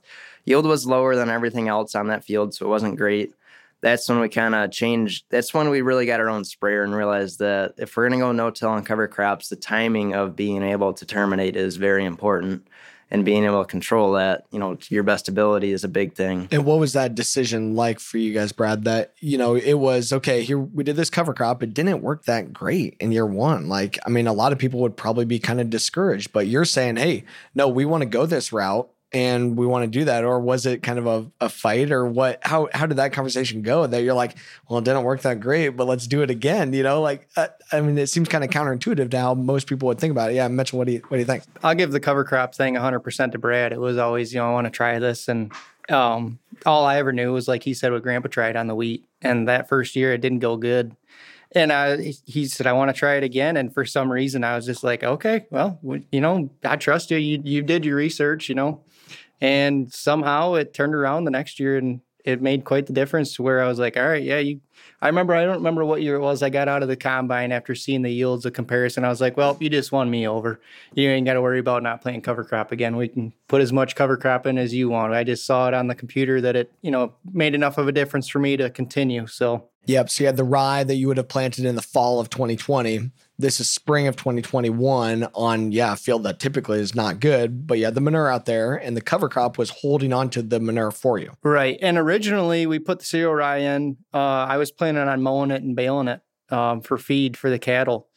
[0.46, 3.34] yield was lower than everything else on that field, so it wasn't great.
[3.82, 5.26] That's when we kind of changed.
[5.28, 8.24] That's when we really got our own sprayer and realized that if we're going to
[8.24, 12.66] go no-till and cover crops, the timing of being able to terminate is very important,
[13.10, 16.48] and being able to control that, you know, your best ability is a big thing.
[16.52, 18.84] And what was that decision like for you guys, Brad?
[18.84, 21.62] That, you know, it was okay, here we did this cover crop.
[21.62, 23.68] It didn't work that great in year one.
[23.68, 26.64] Like, I mean, a lot of people would probably be kind of discouraged, but you're
[26.64, 30.24] saying, hey, no, we want to go this route and we want to do that.
[30.24, 32.38] Or was it kind of a, a fight or what?
[32.42, 34.36] How, how did that conversation go that you're like,
[34.68, 36.72] well, it didn't work that great, but let's do it again?
[36.72, 39.88] You know, like, uh, I mean, it seems kind of counterintuitive to how most people
[39.88, 40.34] would think about it.
[40.34, 41.42] Yeah, Mitchell, what do you, what do you think?
[41.62, 43.72] I'll give the cover crop thing 100% to Brad.
[43.72, 45.28] It was always, you know, I want to try this.
[45.28, 45.52] And
[45.88, 49.06] um, all I ever knew was, like he said, what Grandpa tried on the wheat.
[49.22, 50.94] And that first year, it didn't go good.
[51.52, 53.56] And I, he said, I want to try it again.
[53.56, 55.80] And for some reason, I was just like, okay, well,
[56.12, 57.16] you know, I trust you.
[57.18, 58.82] You, you did your research, you know.
[59.40, 63.42] And somehow it turned around the next year and it made quite the difference to
[63.42, 64.60] where I was like, all right, yeah, you.
[65.02, 66.42] I remember, I don't remember what year it was.
[66.42, 69.04] I got out of the combine after seeing the yields of comparison.
[69.04, 70.60] I was like, well, you just won me over.
[70.94, 72.96] You ain't got to worry about not playing cover crop again.
[72.96, 75.14] We can put as much cover crop in as you want.
[75.14, 77.92] I just saw it on the computer that it, you know, made enough of a
[77.92, 79.26] difference for me to continue.
[79.26, 80.10] So Yep.
[80.10, 83.10] So you had the rye that you would have planted in the fall of 2020.
[83.40, 87.78] This is spring of 2021 on, yeah, a field that typically is not good, but
[87.78, 90.90] had the manure out there and the cover crop was holding on to the manure
[90.90, 91.32] for you.
[91.42, 91.78] Right.
[91.80, 93.96] And originally we put the cereal rye in.
[94.12, 97.58] Uh, I was planning on mowing it and baling it um, for feed for the
[97.58, 98.08] cattle.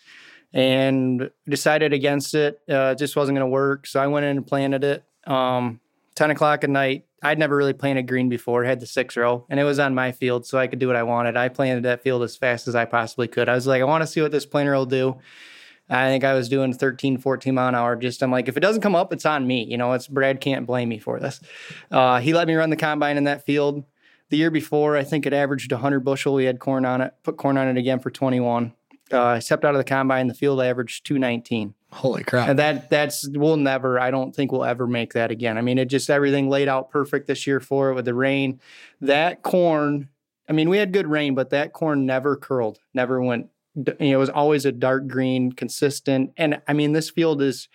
[0.53, 2.59] and decided against it.
[2.69, 3.87] Uh, it just wasn't going to work.
[3.87, 5.03] So I went in and planted it.
[5.25, 5.79] Um,
[6.15, 7.05] 10 o'clock at night.
[7.21, 10.11] I'd never really planted green before, had the six row, and it was on my
[10.11, 11.37] field, so I could do what I wanted.
[11.37, 13.47] I planted that field as fast as I possibly could.
[13.47, 15.17] I was like, I want to see what this planter will do.
[15.89, 17.95] I think I was doing 13, 14 mile an hour.
[17.95, 19.65] Just, I'm like, if it doesn't come up, it's on me.
[19.65, 21.39] You know, it's Brad can't blame me for this.
[21.91, 23.83] Uh, he let me run the combine in that field.
[24.29, 26.33] The year before, I think it averaged 100 bushel.
[26.33, 28.73] We had corn on it, put corn on it again for 21.
[29.11, 31.73] Uh, I stepped out of the combine, the field averaged 219.
[31.91, 32.49] Holy crap.
[32.49, 35.57] And that that's we'll never I don't think we'll ever make that again.
[35.57, 38.59] I mean, it just everything laid out perfect this year for it with the rain.
[39.01, 40.09] That corn,
[40.49, 44.13] I mean, we had good rain, but that corn never curled, never went you know,
[44.13, 46.31] it was always a dark green, consistent.
[46.37, 47.69] And I mean, this field is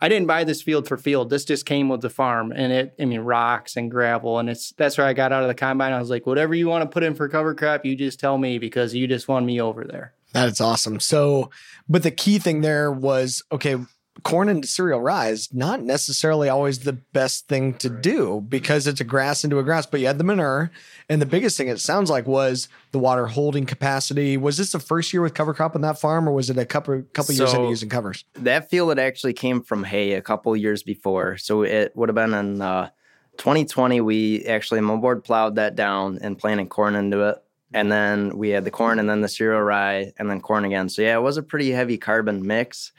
[0.00, 1.30] I didn't buy this field for field.
[1.30, 4.40] This just came with the farm and it, I mean, rocks and gravel.
[4.40, 5.92] And it's, that's where I got out of the combine.
[5.92, 8.36] I was like, whatever you want to put in for cover crop, you just tell
[8.36, 10.14] me because you just won me over there.
[10.32, 11.00] That is awesome.
[11.00, 11.50] So,
[11.88, 13.76] but the key thing there was okay,
[14.22, 19.00] corn into cereal rye is not necessarily always the best thing to do because it's
[19.00, 20.70] a grass into a grass, but you had the manure.
[21.08, 24.36] And the biggest thing it sounds like was the water holding capacity.
[24.36, 26.66] Was this the first year with cover crop on that farm or was it a
[26.66, 28.24] couple couple years into using covers?
[28.34, 31.36] That field it actually came from hay a couple years before.
[31.38, 32.90] So it would have been in uh,
[33.38, 37.42] 2020 we actually moldboard plowed that down and planted corn into it
[37.74, 40.88] and then we had the corn and then the cereal rye and then corn again.
[40.88, 42.92] So yeah, it was a pretty heavy carbon mix,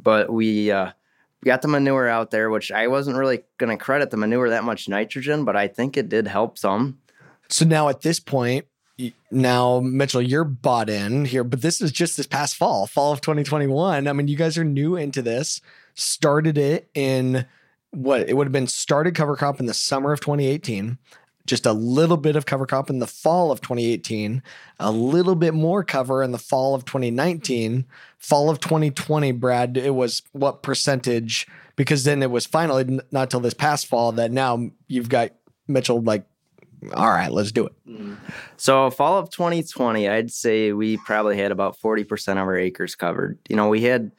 [0.00, 0.92] but we uh,
[1.44, 4.64] got the manure out there, which I wasn't really going to credit the manure that
[4.64, 6.98] much nitrogen, but I think it did help some.
[7.48, 8.66] So now at this point,
[9.30, 13.20] now Mitchell, you're bought in here, but this is just this past fall, fall of
[13.20, 14.08] 2021.
[14.08, 15.60] I mean, you guys are new into this.
[15.94, 17.46] Started it in
[17.90, 20.98] what it would have been started cover crop in the summer of 2018
[21.46, 24.42] just a little bit of cover crop in the fall of 2018,
[24.78, 27.86] a little bit more cover in the fall of 2019,
[28.18, 31.46] fall of 2020, Brad, it was what percentage?
[31.76, 35.32] Because then it was finally not till this past fall that now you've got
[35.68, 36.26] Mitchell like,
[36.94, 37.72] all right, let's do it.
[37.88, 38.14] Mm-hmm.
[38.56, 43.38] So fall of 2020, I'd say we probably had about 40% of our acres covered.
[43.48, 44.12] You know, we had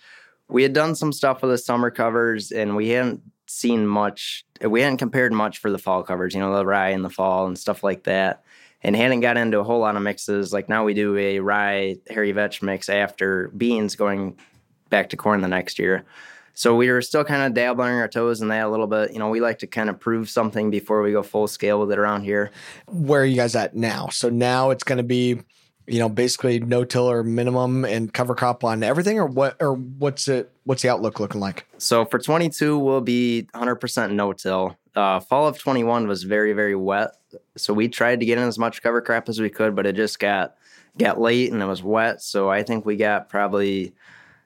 [0.49, 4.45] we had done some stuff with the summer covers and we hadn't seen much.
[4.61, 7.47] We hadn't compared much for the fall covers, you know, the rye in the fall
[7.47, 8.43] and stuff like that.
[8.83, 10.53] And hadn't got into a whole lot of mixes.
[10.53, 14.37] Like now we do a rye hairy vetch mix after beans going
[14.89, 16.05] back to corn the next year.
[16.53, 19.13] So we were still kind of dabbling our toes in that a little bit.
[19.13, 21.91] You know, we like to kind of prove something before we go full scale with
[21.91, 22.49] it around here.
[22.87, 24.07] Where are you guys at now?
[24.07, 25.41] So now it's going to be
[25.87, 30.27] you know, basically no tiller minimum and cover crop on everything, or what, or what's
[30.27, 30.51] it?
[30.65, 31.65] What's the outlook looking like?
[31.77, 34.77] So for 22, we'll be 100% no till.
[34.95, 37.11] Uh, fall of 21 was very very wet,
[37.55, 39.95] so we tried to get in as much cover crop as we could, but it
[39.95, 40.55] just got
[40.97, 42.21] got late and it was wet.
[42.21, 43.93] So I think we got probably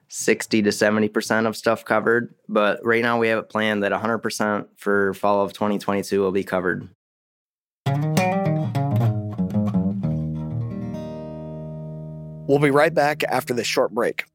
[0.09, 2.33] 60 to 70% of stuff covered.
[2.49, 6.43] But right now we have it planned that 100% for fall of 2022 will be
[6.43, 6.89] covered.
[12.51, 14.25] We'll be right back after this short break.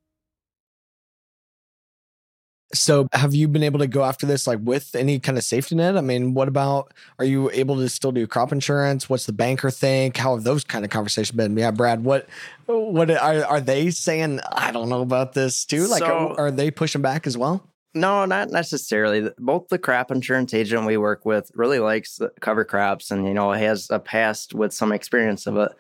[2.72, 5.74] So, have you been able to go after this like with any kind of safety
[5.74, 5.98] net?
[5.98, 9.10] I mean, what about are you able to still do crop insurance?
[9.10, 10.16] What's the banker think?
[10.16, 11.58] How have those kind of conversations been?
[11.58, 12.26] Yeah, Brad, what
[12.64, 14.40] what are are they saying?
[14.50, 15.86] I don't know about this too.
[15.86, 17.68] Like, so, are, are they pushing back as well?
[17.92, 19.30] No, not necessarily.
[19.36, 23.52] Both the crop insurance agent we work with really likes cover crops, and you know
[23.52, 25.72] has a past with some experience of it.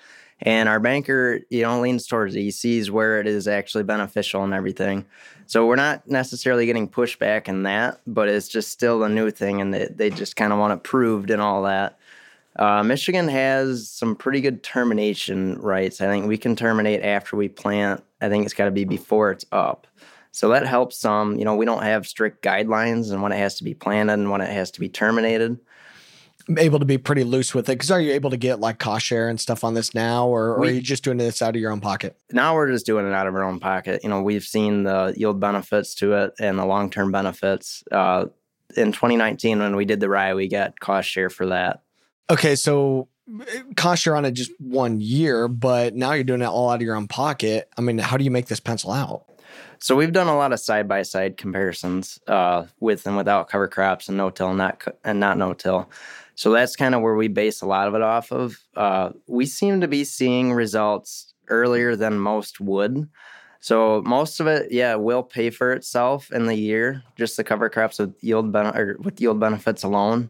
[0.42, 2.40] And our banker, you know, leans towards it.
[2.40, 5.06] He sees where it is actually beneficial and everything.
[5.46, 9.60] So we're not necessarily getting pushback in that, but it's just still a new thing,
[9.60, 11.98] and they, they just kind of want it proved and all that.
[12.56, 16.00] Uh, Michigan has some pretty good termination rights.
[16.00, 18.02] I think we can terminate after we plant.
[18.20, 19.86] I think it's got to be before it's up.
[20.32, 21.38] So that helps some.
[21.38, 24.30] You know, we don't have strict guidelines and when it has to be planted and
[24.30, 25.58] when it has to be terminated
[26.56, 27.72] able to be pretty loose with it?
[27.72, 30.54] Because are you able to get like cost share and stuff on this now or,
[30.54, 32.16] or we, are you just doing this out of your own pocket?
[32.32, 34.00] Now we're just doing it out of our own pocket.
[34.02, 38.26] You know we've seen the yield benefits to it and the long-term benefits uh,
[38.76, 41.82] in 2019 when we did the rye we got cost share for that.
[42.30, 43.08] Okay so
[43.40, 46.76] eh, cost share on it just one year but now you're doing it all out
[46.76, 47.68] of your own pocket.
[47.76, 49.24] I mean how do you make this pencil out
[49.78, 53.68] so we've done a lot of side by side comparisons uh, with and without cover
[53.68, 55.88] crops and no till not and not no till
[56.36, 58.58] so that's kind of where we base a lot of it off of.
[58.76, 63.08] Uh, we seem to be seeing results earlier than most would.
[63.60, 67.70] So most of it, yeah, will pay for itself in the year, just the cover
[67.70, 70.28] crops with yield ben- or with yield benefits alone.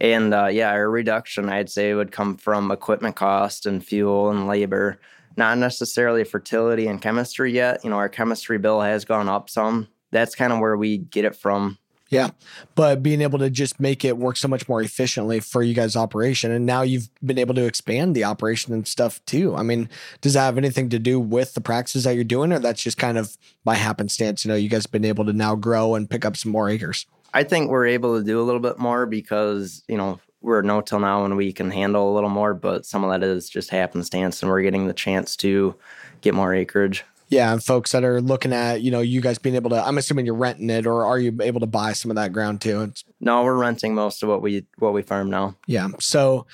[0.00, 4.48] And uh, yeah, our reduction, I'd say, would come from equipment cost and fuel and
[4.48, 4.98] labor,
[5.38, 7.82] not necessarily fertility and chemistry yet.
[7.84, 9.88] You know, our chemistry bill has gone up some.
[10.10, 11.78] That's kind of where we get it from.
[12.10, 12.30] Yeah.
[12.74, 15.94] But being able to just make it work so much more efficiently for you guys'
[15.94, 16.50] operation.
[16.50, 19.54] And now you've been able to expand the operation and stuff too.
[19.54, 19.90] I mean,
[20.22, 22.96] does that have anything to do with the practices that you're doing, or that's just
[22.96, 24.44] kind of by happenstance?
[24.44, 26.70] You know, you guys have been able to now grow and pick up some more
[26.70, 27.06] acres.
[27.34, 30.80] I think we're able to do a little bit more because, you know, we're no
[30.80, 33.70] till now and we can handle a little more, but some of that is just
[33.70, 35.74] happenstance and we're getting the chance to
[36.20, 37.04] get more acreage.
[37.28, 39.98] Yeah, and folks that are looking at, you know, you guys being able to I'm
[39.98, 42.82] assuming you're renting it or are you able to buy some of that ground too?
[42.82, 45.56] It's, no, we're renting most of what we what we farm now.
[45.66, 45.88] Yeah.
[46.00, 46.46] So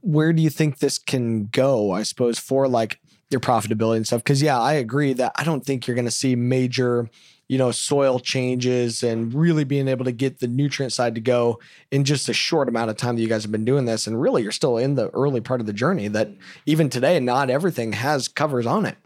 [0.00, 4.22] where do you think this can go, I suppose, for like your profitability and stuff?
[4.22, 7.08] Because yeah, I agree that I don't think you're gonna see major
[7.48, 11.58] you know, soil changes and really being able to get the nutrient side to go
[11.90, 14.06] in just a short amount of time that you guys have been doing this.
[14.06, 16.30] And really, you're still in the early part of the journey that
[16.66, 18.96] even today, not everything has covers on it.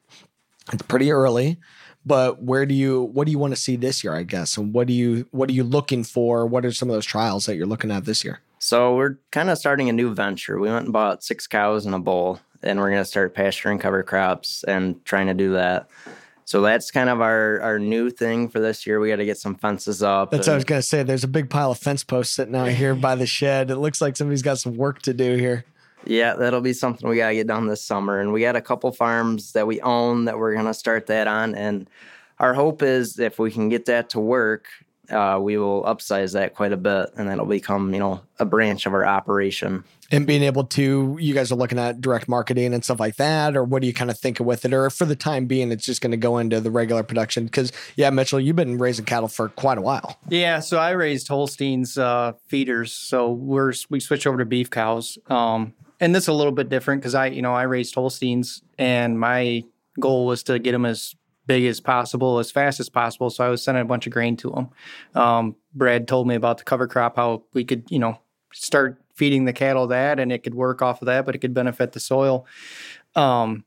[0.73, 1.59] It's pretty early,
[2.05, 4.15] but where do you what do you want to see this year?
[4.15, 6.47] I guess, and what do you what are you looking for?
[6.47, 8.41] What are some of those trials that you're looking at this year?
[8.59, 10.59] So we're kind of starting a new venture.
[10.59, 13.81] We went and bought six cows in a bowl, and we're going to start pasturing
[13.81, 15.89] cover crops and trying to do that.
[16.45, 19.01] So that's kind of our our new thing for this year.
[19.01, 20.31] We got to get some fences up.
[20.31, 21.03] That's and, what I was gonna say.
[21.03, 23.71] There's a big pile of fence posts sitting out here by the shed.
[23.71, 25.65] It looks like somebody's got some work to do here.
[26.05, 28.21] Yeah, that'll be something we got to get done this summer.
[28.21, 31.29] And we got a couple farms that we own that we're going to start that
[31.29, 31.55] on.
[31.55, 31.89] And
[32.39, 34.67] our hope is if we can get that to work,
[35.11, 38.87] uh, we will upsize that quite a bit and that'll become, you know, a branch
[38.87, 39.85] of our operation.
[40.11, 43.57] And being able to, you guys are looking at direct marketing and stuff like that,
[43.57, 44.73] or what do you kind of think with it?
[44.75, 47.47] Or for the time being, it's just going to go into the regular production?
[47.47, 50.19] Because, yeah, Mitchell, you've been raising cattle for quite a while.
[50.29, 50.61] Yeah.
[50.61, 52.93] So I raised Holsteins uh, feeders.
[52.93, 55.19] So we're, we switched over to beef cows.
[55.29, 58.63] Um, and this is a little bit different because I, you know, I raised Holsteins
[58.79, 59.65] and my
[59.99, 61.15] goal was to get them as
[61.47, 63.31] big as possible, as fast as possible.
[63.31, 64.69] So I was sending a bunch of grain to them.
[65.15, 68.19] Um, Brad told me about the cover crop, how we could, you know,
[68.53, 71.55] start feeding the cattle that and it could work off of that, but it could
[71.55, 72.47] benefit the soil.
[73.15, 73.65] Um,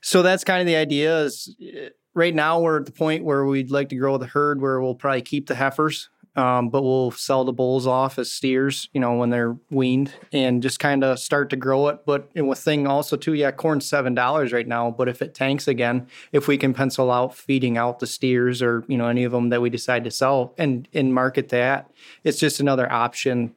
[0.00, 3.44] so that's kind of the idea is eh, right now we're at the point where
[3.44, 7.10] we'd like to grow the herd where we'll probably keep the heifers um, but we'll
[7.10, 11.18] sell the bulls off as steers, you know, when they're weaned and just kind of
[11.18, 12.00] start to grow it.
[12.04, 14.90] But with thing also too, yeah, corn's seven dollars right now.
[14.90, 18.84] But if it tanks again, if we can pencil out feeding out the steers or
[18.86, 21.90] you know any of them that we decide to sell and and market that,
[22.22, 23.54] it's just another option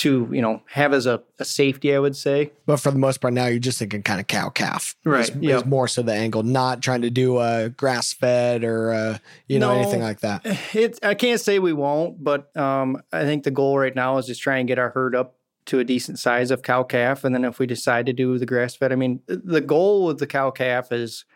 [0.00, 2.52] to you know have as a, a safety, I would say.
[2.64, 5.30] But for the most part, now you're just thinking kind of cow calf, right?
[5.36, 9.58] Yeah, more so the angle, not trying to do a grass fed or uh, you
[9.58, 10.46] know anything like that.
[11.02, 14.40] I can't say we won't, but um, I think the goal right now is just
[14.40, 15.36] try and get our herd up
[15.66, 18.46] to a decent size of cow calf, and then if we decide to do the
[18.46, 21.26] grass fed, I mean, the goal with the cow calf is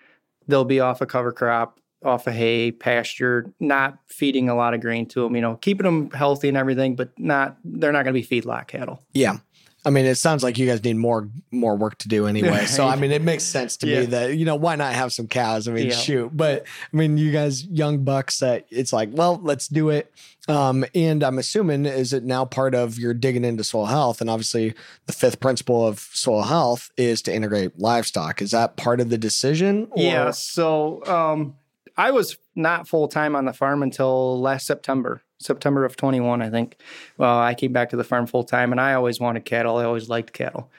[0.48, 4.80] they'll be off a cover crop off of hay, pasture, not feeding a lot of
[4.80, 8.14] grain to them, you know, keeping them healthy and everything, but not, they're not going
[8.14, 9.02] to be feedlot cattle.
[9.12, 9.38] Yeah.
[9.86, 12.66] I mean, it sounds like you guys need more more work to do anyway.
[12.74, 14.00] So I mean, it makes sense to yeah.
[14.00, 15.68] me that you know why not have some cows?
[15.68, 15.94] I mean, yeah.
[15.94, 16.34] shoot.
[16.34, 20.12] But I mean, you guys, young bucks, that it's like, well, let's do it.
[20.48, 24.20] Um, and I'm assuming is it now part of your digging into soil health?
[24.20, 24.74] And obviously,
[25.06, 28.40] the fifth principle of soil health is to integrate livestock.
[28.42, 29.88] Is that part of the decision?
[29.90, 30.02] Or?
[30.02, 30.30] Yeah.
[30.30, 31.56] So um,
[31.96, 36.50] I was not full time on the farm until last September, September of 21, I
[36.50, 36.76] think.
[37.18, 39.76] Well, I came back to the farm full time and I always wanted cattle.
[39.76, 40.70] I always liked cattle.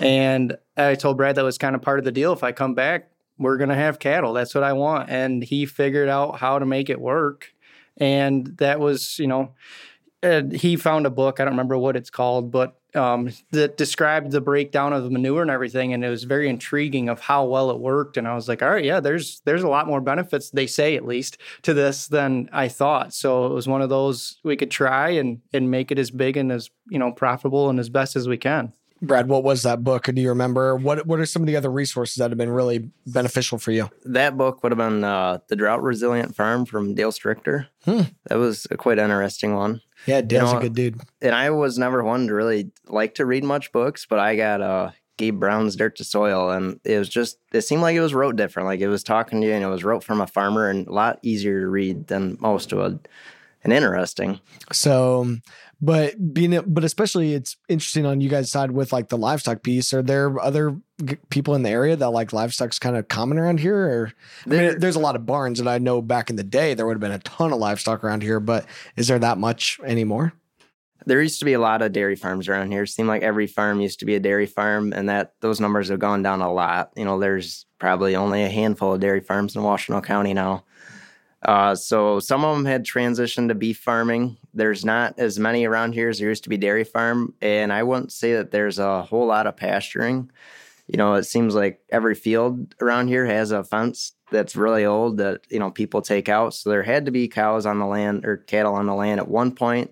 [0.00, 2.32] And I told Brad that was kind of part of the deal.
[2.32, 4.32] If I come back, we're going to have cattle.
[4.32, 5.10] That's what I want.
[5.10, 7.52] And he figured out how to make it work.
[7.96, 9.54] And that was, you know,
[10.22, 11.38] he found a book.
[11.38, 15.42] I don't remember what it's called, but um, that described the breakdown of the manure
[15.42, 18.16] and everything, and it was very intriguing of how well it worked.
[18.16, 20.96] And I was like, all right, yeah, there's there's a lot more benefits they say
[20.96, 23.12] at least to this than I thought.
[23.12, 26.36] So it was one of those we could try and and make it as big
[26.36, 28.72] and as you know profitable and as best as we can.
[29.06, 30.04] Brad, what was that book?
[30.04, 30.76] Do you remember?
[30.76, 33.90] What What are some of the other resources that have been really beneficial for you?
[34.04, 37.68] That book would have been uh, the Drought Resilient Farm from Dale Strickler.
[37.84, 38.02] Hmm.
[38.26, 39.80] That was a quite interesting one.
[40.06, 41.00] Yeah, Dale's you know, a good dude.
[41.22, 44.60] And I was never one to really like to read much books, but I got
[44.60, 48.14] uh, Gabe Brown's Dirt to Soil, and it was just it seemed like it was
[48.14, 48.66] wrote different.
[48.66, 50.92] Like it was talking to you, and it was wrote from a farmer, and a
[50.92, 53.08] lot easier to read than most would,
[53.62, 54.40] and interesting.
[54.72, 55.36] So
[55.84, 59.92] but being but especially it's interesting on you guys side with like the livestock piece
[59.92, 60.76] are there other
[61.28, 64.12] people in the area that like livestock's kind of common around here or
[64.46, 66.86] I mean, there's a lot of barns and i know back in the day there
[66.86, 68.64] would have been a ton of livestock around here but
[68.96, 70.32] is there that much anymore
[71.06, 72.84] There used to be a lot of dairy farms around here.
[72.84, 75.90] It seemed like every farm used to be a dairy farm, and that those numbers
[75.90, 76.92] have gone down a lot.
[76.96, 80.64] You know, there's probably only a handful of dairy farms in Washtenaw County now.
[81.44, 84.38] Uh, so some of them had transitioned to beef farming.
[84.54, 87.82] There's not as many around here as there used to be dairy farm, and I
[87.82, 90.30] wouldn't say that there's a whole lot of pasturing.
[90.86, 95.16] You know, it seems like every field around here has a fence that's really old
[95.18, 96.54] that you know people take out.
[96.54, 99.28] So there had to be cows on the land or cattle on the land at
[99.28, 99.90] one point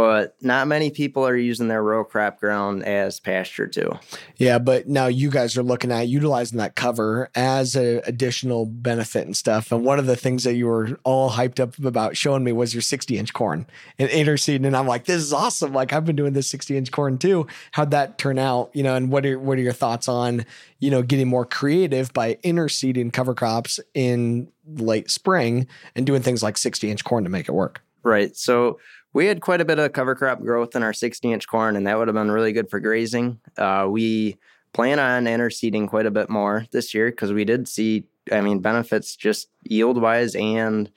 [0.00, 3.98] but not many people are using their row crop ground as pasture too.
[4.36, 9.26] Yeah, but now you guys are looking at utilizing that cover as an additional benefit
[9.26, 9.70] and stuff.
[9.70, 12.72] And one of the things that you were all hyped up about showing me was
[12.72, 13.66] your 60 inch corn
[13.98, 14.66] and interseeding.
[14.66, 15.74] And I'm like, this is awesome.
[15.74, 17.46] Like I've been doing this 60 inch corn too.
[17.72, 18.70] How'd that turn out?
[18.72, 20.46] You know, and what are what are your thoughts on,
[20.78, 26.42] you know, getting more creative by interseeding cover crops in late spring and doing things
[26.42, 27.82] like 60 inch corn to make it work?
[28.02, 28.34] Right.
[28.34, 28.78] So
[29.12, 31.86] we had quite a bit of cover crop growth in our 60 inch corn, and
[31.86, 33.40] that would have been really good for grazing.
[33.56, 34.38] Uh, we
[34.72, 38.60] plan on interseeding quite a bit more this year because we did see, I mean,
[38.60, 40.90] benefits just yield wise and,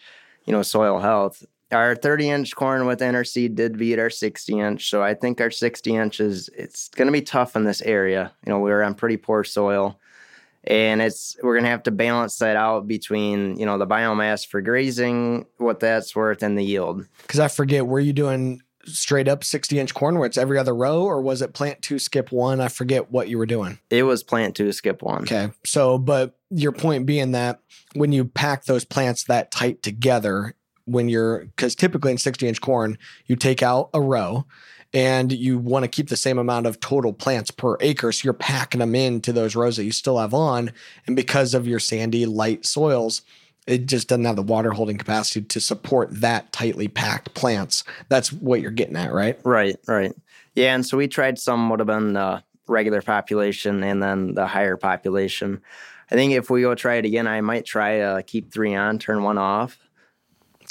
[0.45, 1.43] you know, soil health.
[1.71, 4.89] Our 30 inch corn with interseed did beat our 60 inch.
[4.89, 8.31] So I think our 60 inches, it's going to be tough in this area.
[8.45, 9.99] You know, we are on pretty poor soil
[10.65, 14.61] and it's we're gonna have to balance that out between you know the biomass for
[14.61, 17.05] grazing, what that's worth, and the yield.
[17.21, 20.75] Because I forget, were you doing straight up 60 inch corn where it's every other
[20.75, 22.59] row, or was it plant two, skip one?
[22.59, 23.79] I forget what you were doing.
[23.89, 25.23] It was plant two, skip one.
[25.23, 25.51] Okay.
[25.65, 27.59] So, but your point being that
[27.93, 30.55] when you pack those plants that tight together,
[30.85, 34.45] when you're, because typically in 60 inch corn, you take out a row
[34.93, 38.11] and you want to keep the same amount of total plants per acre.
[38.11, 40.71] So you're packing them into those rows that you still have on.
[41.07, 43.23] And because of your sandy, light soils,
[43.65, 47.83] it just doesn't have the water holding capacity to support that tightly packed plants.
[48.09, 49.39] That's what you're getting at, right?
[49.43, 50.13] Right, right.
[50.53, 50.75] Yeah.
[50.75, 54.77] And so we tried some would have been the regular population and then the higher
[54.77, 55.61] population.
[56.11, 58.99] I think if we go try it again, I might try to keep three on,
[58.99, 59.77] turn one off.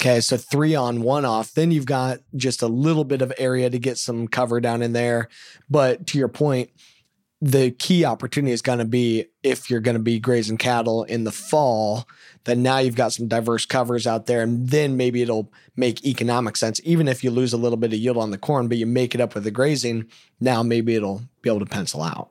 [0.03, 1.53] Okay, so three on, one off.
[1.53, 4.91] Then you've got just a little bit of area to get some cover down in
[4.91, 5.29] there.
[5.69, 6.71] But to your point,
[7.39, 11.23] the key opportunity is going to be if you're going to be grazing cattle in
[11.23, 12.05] the fall,
[12.43, 14.41] then now you've got some diverse covers out there.
[14.41, 16.81] And then maybe it'll make economic sense.
[16.83, 19.15] Even if you lose a little bit of yield on the corn, but you make
[19.15, 20.09] it up with the grazing,
[20.41, 22.29] now maybe it'll be able to pencil out.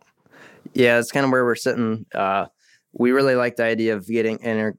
[0.74, 2.04] Yeah, it's kind of where we're sitting.
[2.14, 2.48] Uh,
[2.92, 4.76] we really like the idea of getting inter-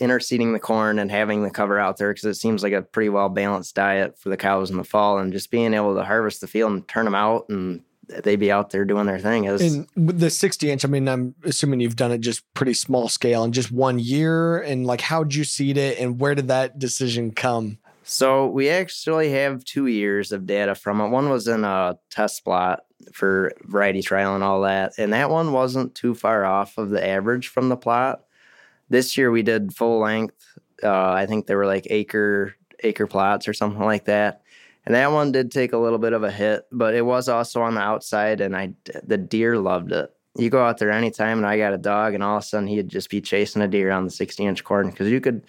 [0.00, 3.08] interseeding the corn and having the cover out there because it seems like a pretty
[3.08, 6.40] well balanced diet for the cows in the fall and just being able to harvest
[6.40, 9.74] the field and turn them out and they be out there doing their thing is
[9.74, 13.42] and the 60 inch i mean i'm assuming you've done it just pretty small scale
[13.42, 17.30] in just one year and like how'd you seed it and where did that decision
[17.30, 17.78] come?
[18.02, 21.08] So we actually have two years of data from it.
[21.08, 25.52] One was in a test plot for variety trial and all that and that one
[25.52, 28.22] wasn't too far off of the average from the plot
[28.88, 30.34] this year we did full length.
[30.82, 34.42] Uh, I think they were like acre acre plots or something like that.
[34.84, 37.60] And that one did take a little bit of a hit, but it was also
[37.60, 38.72] on the outside, and I
[39.02, 40.12] the deer loved it.
[40.38, 42.68] You go out there anytime, and I got a dog, and all of a sudden
[42.68, 45.42] he'd just be chasing a deer on the 60 inch corn because you could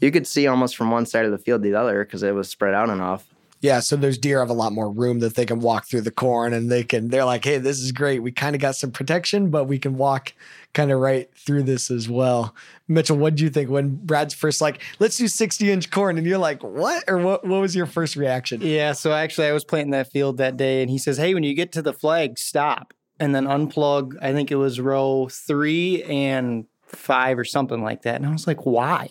[0.00, 2.34] you could see almost from one side of the field to the other because it
[2.34, 3.24] was spread out enough.
[3.60, 6.10] Yeah, so those deer have a lot more room that they can walk through the
[6.10, 8.18] corn and they can they're like, "Hey, this is great.
[8.18, 10.32] We kind of got some protection, but we can walk
[10.74, 12.54] kind of right through this as well."
[12.88, 16.38] Mitchell, what do you think when Brad's first like, "Let's do 60-inch corn." And you're
[16.38, 18.60] like, "What?" Or what what was your first reaction?
[18.62, 21.42] Yeah, so actually I was planting that field that day and he says, "Hey, when
[21.44, 26.02] you get to the flag, stop." And then unplug, I think it was row 3
[26.04, 28.16] and 5 or something like that.
[28.16, 29.08] And I was like, "Why?"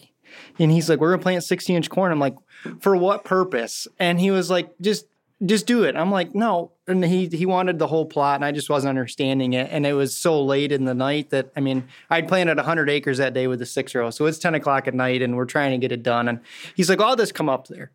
[0.59, 2.35] And he's like, "We're going to plant 60-inch corn." I'm like,
[2.79, 3.87] for what purpose?
[3.99, 5.05] And he was like, just
[5.45, 5.95] just do it.
[5.95, 6.71] I'm like, no.
[6.87, 9.69] And he he wanted the whole plot, and I just wasn't understanding it.
[9.71, 13.17] And it was so late in the night that I mean, I'd planted 100 acres
[13.17, 15.71] that day with the six row, so it's 10 o'clock at night, and we're trying
[15.71, 16.27] to get it done.
[16.27, 16.41] And
[16.75, 17.91] he's like, "I'll just come up there,"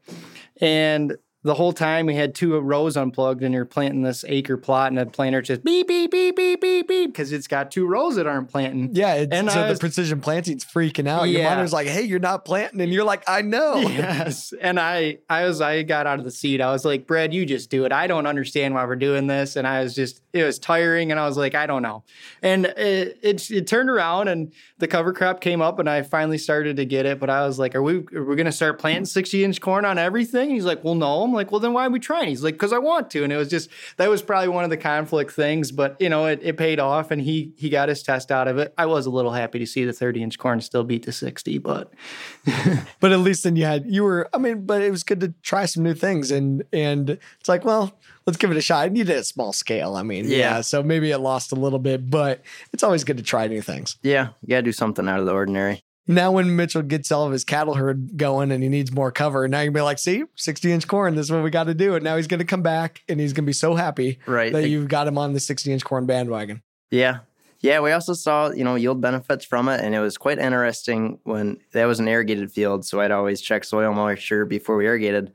[0.61, 1.17] and
[1.47, 4.99] the whole time we had two rows unplugged and you're planting this acre plot and
[4.99, 8.27] the planter just beep beep beep beep beep beep because it's got two rows that
[8.27, 8.91] aren't planting.
[8.93, 11.29] Yeah, and so was, the precision planting's freaking out.
[11.29, 11.39] Yeah.
[11.39, 15.19] Your monitor's like, "Hey, you're not planting," and you're like, "I know." Yes, and I
[15.31, 16.61] I was I got out of the seat.
[16.61, 17.93] I was like, "Brad, you just do it.
[17.93, 21.19] I don't understand why we're doing this." And I was just it was tiring, and
[21.19, 22.05] I was like, I don't know.
[22.43, 26.39] And it, it, it turned around, and the cover crop came up, and I finally
[26.39, 27.19] started to get it.
[27.19, 29.97] But I was like, Are we are we gonna start planting sixty inch corn on
[29.99, 30.51] everything?
[30.51, 31.23] he's like, Well, no.
[31.23, 32.29] I'm like, Well, then why are we trying?
[32.29, 33.23] He's like, Because I want to.
[33.23, 36.27] And it was just that was probably one of the conflict things, but you know,
[36.27, 38.75] it, it paid off, and he he got his test out of it.
[38.77, 41.59] I was a little happy to see the thirty inch corn still beat the sixty,
[41.59, 41.93] but
[43.01, 44.29] but at least then you had you were.
[44.33, 47.65] I mean, but it was good to try some new things, and and it's like,
[47.65, 48.89] well, let's give it a shot.
[48.89, 49.95] And you did a small scale.
[49.97, 50.37] I mean, yeah.
[50.37, 50.61] Yeah.
[50.61, 53.97] So maybe it lost a little bit, but it's always good to try new things.
[54.03, 55.83] Yeah, you got to do something out of the ordinary.
[56.09, 59.49] Now, when Mitchell gets all of his cattle herd going and he needs more cover,
[59.49, 61.75] now you're gonna be like, see, 60 inch corn, this is what we got to
[61.75, 61.95] do.
[61.95, 64.53] And now he's gonna come back and he's gonna be so happy Right.
[64.53, 66.63] that you've got him on the 60 inch corn bandwagon.
[66.91, 67.19] Yeah.
[67.61, 69.81] Yeah, we also saw, you know, yield benefits from it.
[69.81, 72.85] And it was quite interesting when that was an irrigated field.
[72.85, 75.33] So I'd always check soil moisture before we irrigated.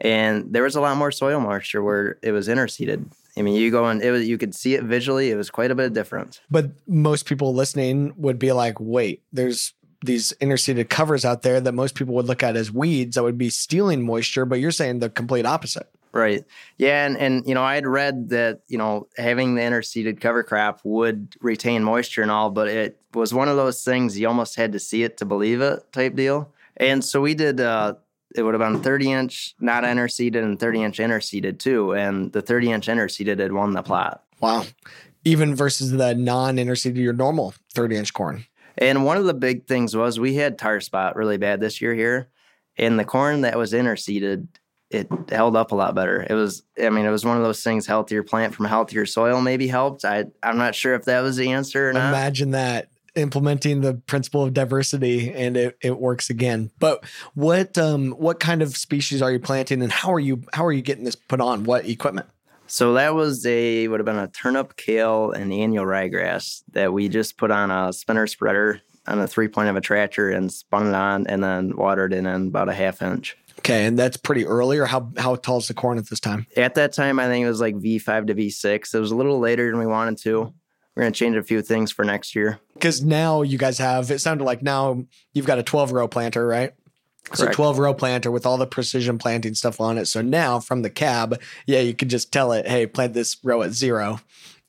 [0.00, 3.06] And there was a lot more soil moisture where it was interseeded.
[3.36, 5.30] I mean, you go and it was you could see it visually.
[5.30, 6.40] It was quite a bit of difference.
[6.50, 11.72] But most people listening would be like, wait, there's these interseeded covers out there that
[11.72, 15.00] most people would look at as weeds that would be stealing moisture, but you're saying
[15.00, 15.88] the complete opposite.
[16.12, 16.44] Right.
[16.78, 20.42] Yeah, and and you know, I had read that, you know, having the interseeded cover
[20.42, 24.56] crop would retain moisture and all, but it was one of those things you almost
[24.56, 26.50] had to see it to believe it type deal.
[26.76, 27.94] And so we did uh
[28.34, 31.94] it would have been 30 inch not interseeded and 30 inch interseeded too.
[31.94, 34.24] And the 30 inch interseeded had won the plot.
[34.40, 34.64] Wow.
[35.24, 38.44] Even versus the non interseeded, your normal 30 inch corn.
[38.78, 41.94] And one of the big things was we had tar spot really bad this year
[41.94, 42.28] here.
[42.76, 44.46] And the corn that was interseeded,
[44.90, 46.24] it held up a lot better.
[46.28, 49.40] It was, I mean, it was one of those things, healthier plant from healthier soil
[49.40, 50.04] maybe helped.
[50.04, 52.08] I, I'm not sure if that was the answer or not.
[52.08, 56.70] Imagine that implementing the principle of diversity and it, it works again.
[56.78, 57.04] But
[57.34, 60.72] what um what kind of species are you planting and how are you how are
[60.72, 61.64] you getting this put on?
[61.64, 62.28] What equipment?
[62.68, 67.08] So that was a, would have been a turnip, kale, and annual ryegrass that we
[67.08, 70.86] just put on a spinner spreader on a three point of a tractor and spun
[70.86, 73.36] it on and then watered it in about a half inch.
[73.60, 76.46] Okay, and that's pretty early or how how tall is the corn at this time?
[76.56, 78.94] At that time, I think it was like V5 to V6.
[78.94, 80.52] It was a little later than we wanted to.
[80.94, 82.58] We're going to change a few things for next year.
[82.74, 86.46] Because now you guys have it sounded like now you've got a 12 row planter,
[86.46, 86.72] right?
[87.34, 87.56] So Correct.
[87.56, 90.06] 12 row planter with all the precision planting stuff on it.
[90.06, 93.62] So now from the cab, yeah, you could just tell it, hey, plant this row
[93.62, 94.20] at zero.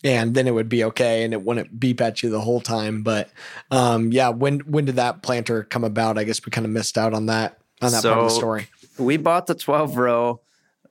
[0.04, 3.04] And then it would be okay and it wouldn't beep at you the whole time.
[3.04, 3.30] But
[3.70, 6.18] um, yeah, when when did that planter come about?
[6.18, 8.68] I guess we kind of missed out on that on that part of the story.
[8.98, 10.42] We bought the 12 row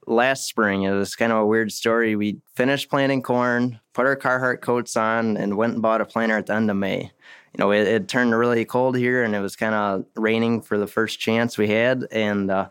[0.07, 0.83] last spring.
[0.83, 2.16] It was kind of a weird story.
[2.16, 6.37] We finished planting corn, put our Carhartt coats on, and went and bought a planter
[6.37, 7.12] at the end of May.
[7.55, 10.78] You know, it, it turned really cold here and it was kind of raining for
[10.78, 12.68] the first chance we had, and uh,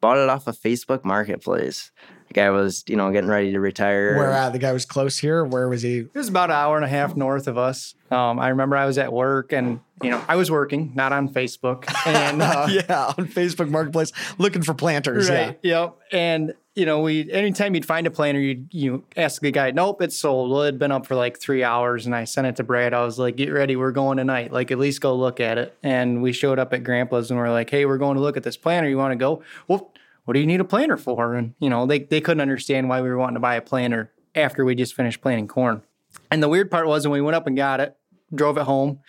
[0.00, 1.90] bought it off of Facebook Marketplace.
[2.32, 4.16] The guy was, you know, getting ready to retire.
[4.16, 4.54] Where at?
[4.54, 5.44] The guy was close here.
[5.44, 5.98] Where was he?
[5.98, 7.94] It was about an hour and a half north of us.
[8.10, 11.28] Um, I remember I was at work and, you know, I was working, not on
[11.28, 11.84] Facebook.
[12.06, 15.28] And, uh, yeah, on Facebook Marketplace looking for planters.
[15.28, 15.58] right.
[15.62, 15.98] Yep.
[16.10, 20.00] And, you know, we, anytime you'd find a planter, you'd, you ask the guy, nope,
[20.00, 20.50] it's sold.
[20.50, 22.06] Well, it had been up for like three hours.
[22.06, 22.94] And I sent it to Brad.
[22.94, 23.76] I was like, get ready.
[23.76, 24.52] We're going tonight.
[24.52, 25.76] Like, at least go look at it.
[25.82, 28.42] And we showed up at Grandpa's and we're like, hey, we're going to look at
[28.42, 28.88] this planter.
[28.88, 29.42] You want to go?
[29.68, 29.92] Well,
[30.24, 31.34] what do you need a planter for?
[31.34, 34.12] And, you know, they, they couldn't understand why we were wanting to buy a planter
[34.34, 35.82] after we just finished planting corn.
[36.30, 37.96] And the weird part was when we went up and got it,
[38.34, 39.00] drove it home.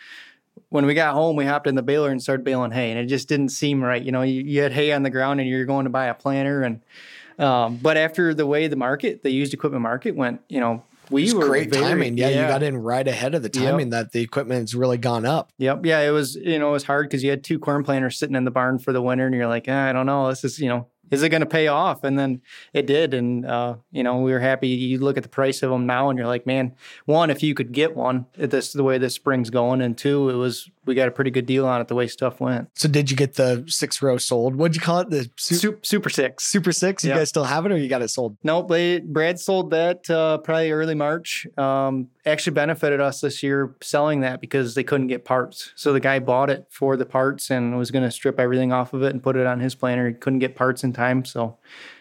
[0.70, 3.06] When we got home, we hopped in the baler and started baling hay, and it
[3.06, 4.02] just didn't seem right.
[4.02, 6.14] You know, you, you had hay on the ground, and you're going to buy a
[6.16, 6.82] planter, and
[7.40, 11.24] um, but after the way the market, the used equipment market went, you know, we
[11.26, 12.18] It's were great very- timing.
[12.18, 13.64] Yeah, you got in right ahead of the Yep.
[13.72, 15.52] timing that the equipment's really gone up.
[15.58, 15.86] Yep.
[15.86, 18.36] Yeah, it was, you know, it was hard because you had two corn planters sitting
[18.36, 20.60] in the barn for the winter and you're like, "Ah, I don't know, this is,
[20.60, 22.04] you know, is it going to pay off?
[22.04, 22.42] And then
[22.74, 23.14] it did.
[23.14, 24.70] And, uh, you know, we were happy.
[24.70, 26.74] You look at the price of them now and you're like, man,
[27.06, 29.82] one, if you could get one, this the way this spring's going.
[29.82, 32.40] And two, it was, we got a pretty good deal on it the way stuff
[32.40, 32.70] went.
[32.76, 34.56] So did you get the six row sold?
[34.56, 35.10] What'd you call it?
[35.10, 36.46] The su- Super, super six.
[36.46, 37.04] Super Six?
[37.04, 37.18] You Yeah.
[37.18, 38.38] guys still have it or you got it sold?
[38.44, 41.48] Nope, they, Brad sold that uh, probably early March.
[41.58, 45.72] Um, actually benefited us this year selling that because they couldn't get parts.
[45.76, 48.94] So the guy bought it for the parts and was going to strip everything off
[48.94, 50.08] of it and put it on his planter.
[50.08, 51.58] He couldn't get parts in time, so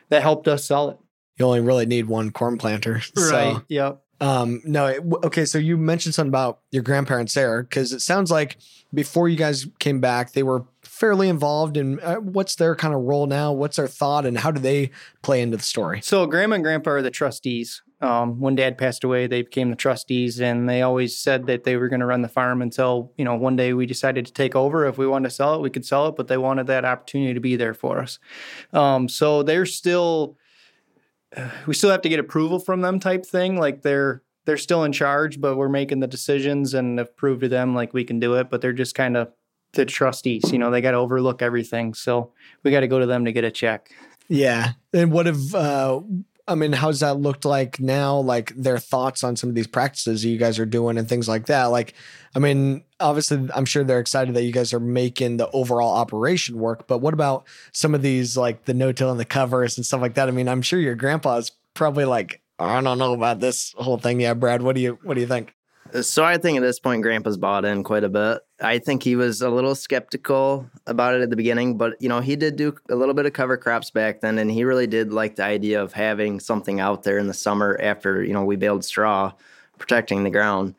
[0.08, 0.98] that helped us sell it.
[1.38, 3.00] You only really need one corn planter.
[3.00, 4.01] So, Yep.
[4.22, 5.44] Um, no, it, okay.
[5.44, 8.56] So you mentioned something about your grandparents there because it sounds like
[8.94, 13.00] before you guys came back, they were fairly involved in uh, what's their kind of
[13.00, 13.52] role now?
[13.52, 14.92] What's their thought and how do they
[15.22, 16.02] play into the story?
[16.02, 17.82] So grandma and grandpa are the trustees.
[18.00, 21.76] Um, when dad passed away, they became the trustees, and they always said that they
[21.76, 24.54] were going to run the farm until you know one day we decided to take
[24.54, 24.86] over.
[24.86, 27.34] If we wanted to sell it, we could sell it, but they wanted that opportunity
[27.34, 28.20] to be there for us.
[28.72, 30.36] Um, so they're still,
[31.66, 33.58] we still have to get approval from them, type thing.
[33.58, 37.48] Like they're they're still in charge, but we're making the decisions and have proved to
[37.48, 38.50] them like we can do it.
[38.50, 39.32] But they're just kind of
[39.72, 40.52] the trustees.
[40.52, 41.94] You know, they got to overlook everything.
[41.94, 43.90] So we got to go to them to get a check.
[44.28, 44.72] Yeah.
[44.92, 46.00] And what have uh
[46.48, 48.18] I mean, how's that looked like now?
[48.18, 51.46] Like their thoughts on some of these practices you guys are doing and things like
[51.46, 51.66] that.
[51.66, 51.94] Like,
[52.34, 56.58] I mean, obviously, I'm sure they're excited that you guys are making the overall operation
[56.58, 56.88] work.
[56.88, 60.00] But what about some of these, like the no till and the covers and stuff
[60.00, 60.28] like that?
[60.28, 64.20] I mean, I'm sure your grandpa's probably like, I don't know about this whole thing.
[64.20, 65.54] Yeah, Brad, what do you what do you think?
[66.00, 68.38] So I think at this point, Grandpa's bought in quite a bit.
[68.62, 72.20] I think he was a little skeptical about it at the beginning, but you know
[72.20, 75.12] he did do a little bit of cover crops back then, and he really did
[75.12, 78.56] like the idea of having something out there in the summer after you know we
[78.56, 79.32] baled straw,
[79.78, 80.74] protecting the ground.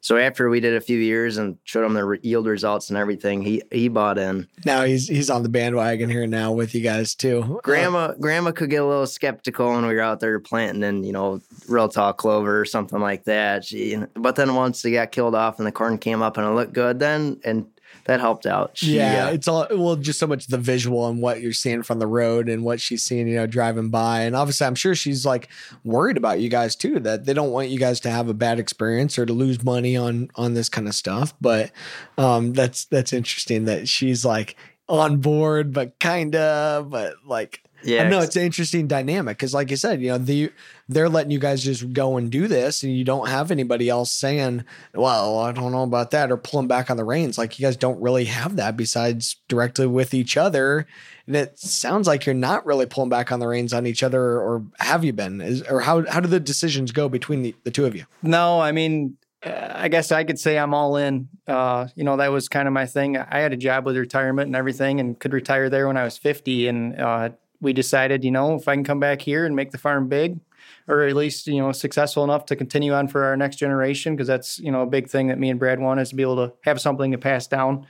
[0.00, 2.96] So after we did a few years and showed him the re- yield results and
[2.96, 4.46] everything, he he bought in.
[4.64, 7.60] Now he's he's on the bandwagon here now with you guys too.
[7.62, 11.12] Grandma grandma could get a little skeptical when we were out there planting and you
[11.12, 13.64] know real tall clover or something like that.
[13.64, 16.50] She, but then once they got killed off and the corn came up and it
[16.50, 17.66] looked good, then and
[18.08, 18.70] that helped out.
[18.72, 21.82] She, yeah, uh, it's all well, just so much the visual and what you're seeing
[21.82, 24.22] from the road and what she's seeing, you know, driving by.
[24.22, 25.50] And obviously, I'm sure she's like
[25.84, 28.58] worried about you guys too, that they don't want you guys to have a bad
[28.58, 31.34] experience or to lose money on on this kind of stuff.
[31.38, 31.70] But
[32.16, 34.56] um, that's that's interesting that she's like
[34.88, 37.62] on board, but kinda, but like.
[37.82, 40.52] Yeah, no, it's an interesting dynamic because, like you said, you know, the
[40.88, 44.10] they're letting you guys just go and do this, and you don't have anybody else
[44.10, 44.64] saying,
[44.94, 47.38] "Well, I don't know about that," or pulling back on the reins.
[47.38, 50.86] Like you guys don't really have that besides directly with each other,
[51.26, 54.22] and it sounds like you're not really pulling back on the reins on each other,
[54.22, 55.40] or have you been?
[55.40, 58.06] Is, or how how do the decisions go between the, the two of you?
[58.22, 61.28] No, I mean, uh, I guess I could say I'm all in.
[61.46, 63.16] Uh, you know, that was kind of my thing.
[63.16, 66.18] I had a job with retirement and everything, and could retire there when I was
[66.18, 66.68] 50.
[66.68, 67.30] And uh,
[67.60, 70.38] we decided, you know, if I can come back here and make the farm big,
[70.86, 74.28] or at least you know successful enough to continue on for our next generation, because
[74.28, 76.48] that's you know a big thing that me and Brad want is to be able
[76.48, 77.86] to have something to pass down.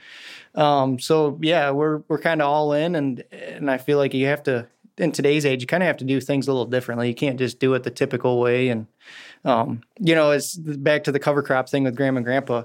[0.55, 4.27] Um, so yeah, we're we're kind of all in, and and I feel like you
[4.27, 4.67] have to
[4.99, 7.07] in today's age, you kind of have to do things a little differently.
[7.07, 8.67] You can't just do it the typical way.
[8.67, 8.85] And
[9.45, 12.63] um, you know, it's back to the cover crop thing with Grandma and Grandpa.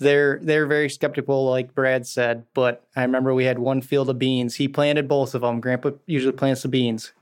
[0.00, 2.44] They're they're very skeptical, like Brad said.
[2.54, 4.56] But I remember we had one field of beans.
[4.56, 5.60] He planted both of them.
[5.60, 7.12] Grandpa usually plants the beans,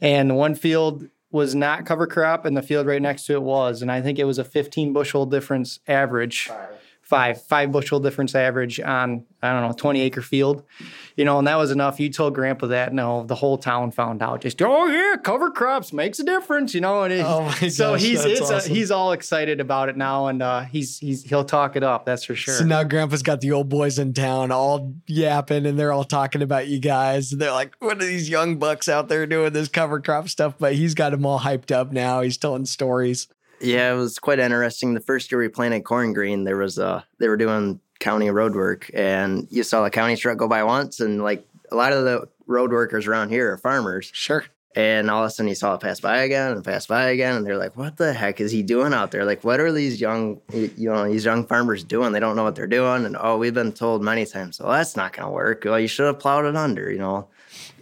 [0.00, 3.82] and one field was not cover crop, and the field right next to it was.
[3.82, 6.48] And I think it was a 15 bushel difference average
[7.04, 10.64] five five bushel difference average on I don't know 20 acre field,
[11.16, 12.00] you know, and that was enough.
[12.00, 14.40] You told Grandpa that, no, the whole town found out.
[14.40, 17.02] Just oh yeah, cover crops makes a difference, you know.
[17.02, 20.42] And it, Oh so gosh, he's it's a, he's all excited about it now, and
[20.42, 22.06] uh, he's he's he'll talk it up.
[22.06, 22.54] That's for sure.
[22.54, 26.42] So now Grandpa's got the old boys in town all yapping and they're all talking
[26.42, 27.30] about you guys.
[27.30, 30.54] They're like, what are these young bucks out there doing this cover crop stuff?
[30.58, 32.22] But he's got them all hyped up now.
[32.22, 33.28] He's telling stories.
[33.60, 34.94] Yeah, it was quite interesting.
[34.94, 38.54] The first year we planted corn green, there was uh they were doing county road
[38.54, 42.04] work, and you saw the county truck go by once, and like a lot of
[42.04, 44.44] the road workers around here are farmers, Sure.
[44.76, 47.36] and all of a sudden you saw it pass by again and pass by again,
[47.36, 49.24] and they're like, "What the heck is he doing out there?
[49.24, 52.12] Like, what are these young, you know, these young farmers doing?
[52.12, 54.96] They don't know what they're doing." And oh, we've been told many times, "Well, that's
[54.96, 55.62] not going to work.
[55.64, 57.28] Well, you should have plowed it under," you know.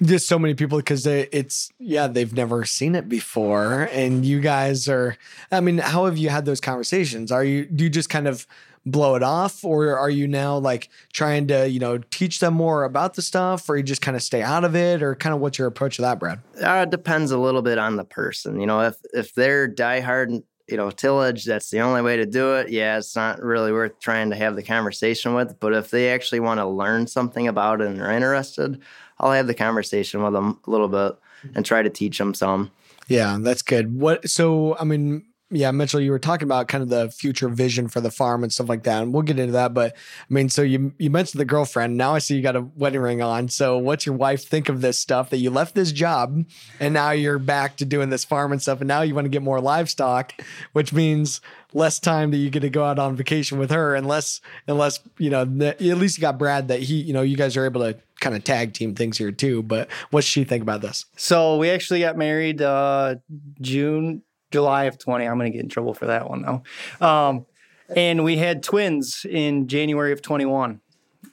[0.03, 3.89] Just so many people because it's, yeah, they've never seen it before.
[3.93, 5.17] And you guys are,
[5.51, 7.31] I mean, how have you had those conversations?
[7.31, 8.47] Are you, do you just kind of
[8.85, 12.85] blow it off or are you now like trying to, you know, teach them more
[12.85, 15.41] about the stuff or you just kind of stay out of it or kind of
[15.41, 16.41] what's your approach to that, Brad?
[16.61, 18.59] Uh, it depends a little bit on the person.
[18.61, 22.55] You know, if if they're diehard, you know, tillage, that's the only way to do
[22.55, 22.71] it.
[22.71, 25.59] Yeah, it's not really worth trying to have the conversation with.
[25.61, 28.81] But if they actually want to learn something about it and are interested,
[29.19, 31.63] I'll have the conversation with them a little bit and mm-hmm.
[31.63, 32.71] try to teach them some.
[33.09, 33.99] Yeah, that's good.
[33.99, 37.87] What so I mean, yeah, Mitchell, you were talking about kind of the future vision
[37.89, 39.75] for the farm and stuff like that, and we'll get into that.
[39.75, 41.97] But I mean, so you you mentioned the girlfriend.
[41.97, 43.49] Now I see you got a wedding ring on.
[43.49, 46.45] So what's your wife think of this stuff that you left this job
[46.81, 49.31] and now you're back to doing this farm and stuff, and now you want to
[49.31, 50.35] get more livestock,
[50.73, 51.41] which means
[51.75, 55.31] less time that you get to go out on vacation with her, unless unless you
[55.31, 57.99] know at least you got Brad that he you know you guys are able to
[58.21, 59.63] kind of tag team things here too.
[59.63, 61.05] But what's she think about this?
[61.17, 63.17] So we actually got married uh,
[63.61, 64.23] June,
[64.53, 65.27] July of 20.
[65.27, 67.07] I'm going to get in trouble for that one though.
[67.07, 67.47] Um,
[67.95, 70.81] and we had twins in January of 21.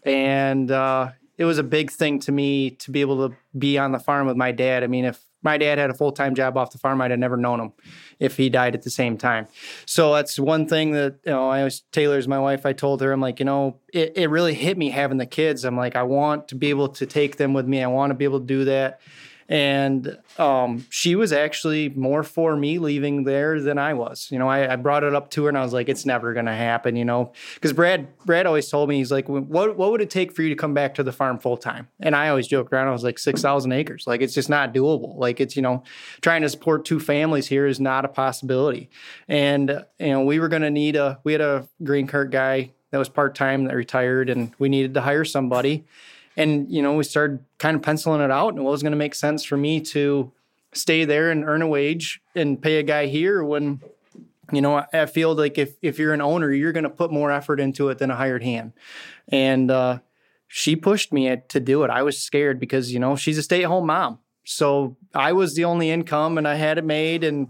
[0.04, 3.92] And uh, it was a big thing to me to be able to be on
[3.92, 4.84] the farm with my dad.
[4.84, 7.20] I mean, if my dad had a full time job off the farm, I'd have
[7.20, 7.74] never known him
[8.20, 9.48] if he died at the same time.
[9.86, 12.66] So that's one thing that, you know, I was Taylor's my wife.
[12.66, 15.64] I told her, I'm like, you know, it, it really hit me having the kids.
[15.64, 17.82] I'm like, I want to be able to take them with me.
[17.82, 19.00] I want to be able to do that.
[19.50, 24.28] And um, she was actually more for me leaving there than I was.
[24.30, 26.34] You know, I, I brought it up to her and I was like, it's never
[26.34, 29.92] going to happen, you know, because Brad, Brad always told me, he's like, what, what
[29.92, 31.88] would it take for you to come back to the farm full time?
[32.00, 34.06] And I always joked around, I was like, 6,000 acres.
[34.06, 35.18] Like, it's just not doable.
[35.18, 35.84] Like, it's, you know,
[36.22, 38.92] trying to support two families here is not a possibility.
[39.28, 42.72] And, you know, we were going to need a, we had a grain cart guy
[42.92, 45.86] that was part time that retired and we needed to hire somebody.
[46.40, 48.98] And, you know, we started kind of penciling it out and what was going to
[48.98, 50.32] make sense for me to
[50.74, 53.82] stay there and earn a wage and pay a guy here when,
[54.54, 57.30] you know, I feel like if, if you're an owner, you're going to put more
[57.30, 58.72] effort into it than a hired hand.
[59.28, 60.00] And, uh,
[60.48, 61.90] she pushed me to do it.
[61.90, 64.20] I was scared because, you know, she's a stay at home mom.
[64.46, 67.26] So I was the only income and I had it made.
[67.26, 67.50] And,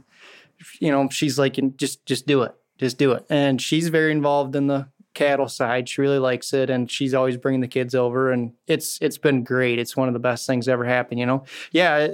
[0.79, 2.55] you know, she's like, just, just do it.
[2.79, 3.25] Just do it.
[3.29, 4.87] And she's very involved in the
[5.19, 5.89] cattle side.
[5.89, 9.43] She really likes it, and she's always bringing the kids over, and it's it's been
[9.43, 9.77] great.
[9.77, 11.19] It's one of the best things ever happened.
[11.19, 12.07] You know, yeah.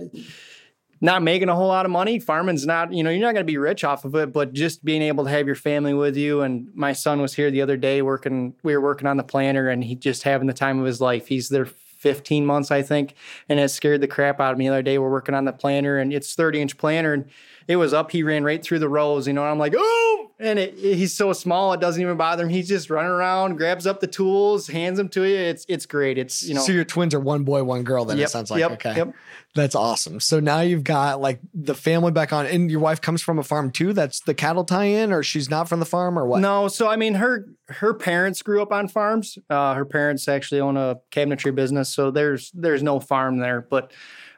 [1.01, 2.20] Not making a whole lot of money.
[2.20, 4.84] Farming's not, you know, you're not going to be rich off of it, but just
[4.84, 6.41] being able to have your family with you.
[6.41, 9.70] And my son was here the other day working, we were working on the planter
[9.70, 11.28] and he just having the time of his life.
[11.28, 13.14] He's there 15 months, I think.
[13.49, 14.97] And it scared the crap out of me the other day.
[14.97, 17.30] We're working on the planter and it's 30 inch planter and
[17.68, 18.12] it was up.
[18.12, 20.05] He ran right through the rows, you know, I'm like, oh,
[20.38, 22.50] and it, it, he's so small it doesn't even bother him.
[22.50, 25.36] He's just running around, grabs up the tools, hands them to you.
[25.36, 26.18] It's it's great.
[26.18, 26.62] It's you know.
[26.62, 28.06] So your twins are one boy, one girl.
[28.06, 28.96] Then yep, it sounds like yep, okay.
[28.98, 29.14] Yep.
[29.56, 30.20] That's awesome.
[30.20, 33.44] So now you've got like the family back on, and your wife comes from a
[33.44, 33.94] farm too.
[33.94, 36.42] That's the cattle tie-in, or she's not from the farm, or what?
[36.42, 36.68] No.
[36.68, 39.38] So I mean, her her parents grew up on farms.
[39.50, 43.94] Uh, her parents actually own a cabinetry business, so there's there's no farm there, but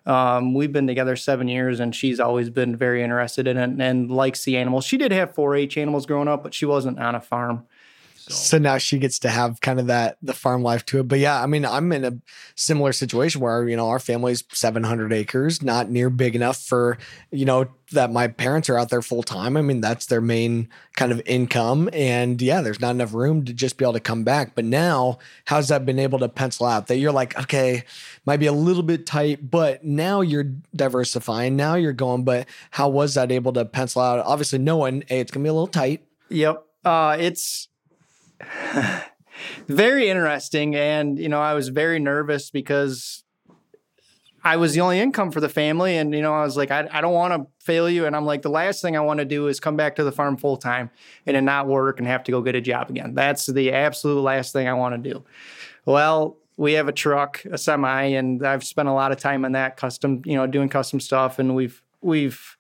[0.08, 3.82] um, we've been together seven years, and she's always been very interested in it and,
[3.82, 4.86] and likes the animals.
[4.86, 7.68] She did have 4-H animals growing up, but she wasn't on a farm.
[8.28, 8.58] So.
[8.58, 8.58] so.
[8.58, 11.08] now she gets to have kind of that the farm life to it.
[11.08, 12.18] But yeah, I mean, I'm in a
[12.56, 16.98] similar situation where you know our family's 700 acres, not near big enough for
[17.32, 19.56] you know that my parents are out there full time.
[19.56, 23.54] I mean, that's their main kind of income, and yeah, there's not enough room to
[23.54, 24.56] just be able to come back.
[24.56, 26.88] But now, how's that been able to pencil out?
[26.88, 27.84] That you're like, okay,
[28.26, 31.56] might be a little bit tight, but now you're diversifying.
[31.56, 32.24] Now you're going.
[32.24, 34.26] But how was that able to pencil out?
[34.26, 36.04] Obviously, knowing hey, it's gonna be a little tight.
[36.30, 36.64] Yep.
[36.84, 37.68] Uh, it's
[39.68, 40.76] very interesting.
[40.76, 43.24] And, you know, I was very nervous because
[44.44, 45.98] I was the only income for the family.
[45.98, 48.06] And, you know, I was like, I, I don't want to fail you.
[48.06, 50.12] And I'm like, the last thing I want to do is come back to the
[50.12, 50.90] farm full time
[51.26, 53.14] and then not work and have to go get a job again.
[53.14, 55.24] That's the absolute last thing I want to do.
[55.86, 59.52] Well, we have a truck, a semi, and I've spent a lot of time on
[59.52, 61.40] that custom, you know, doing custom stuff.
[61.40, 62.58] And we've, we've,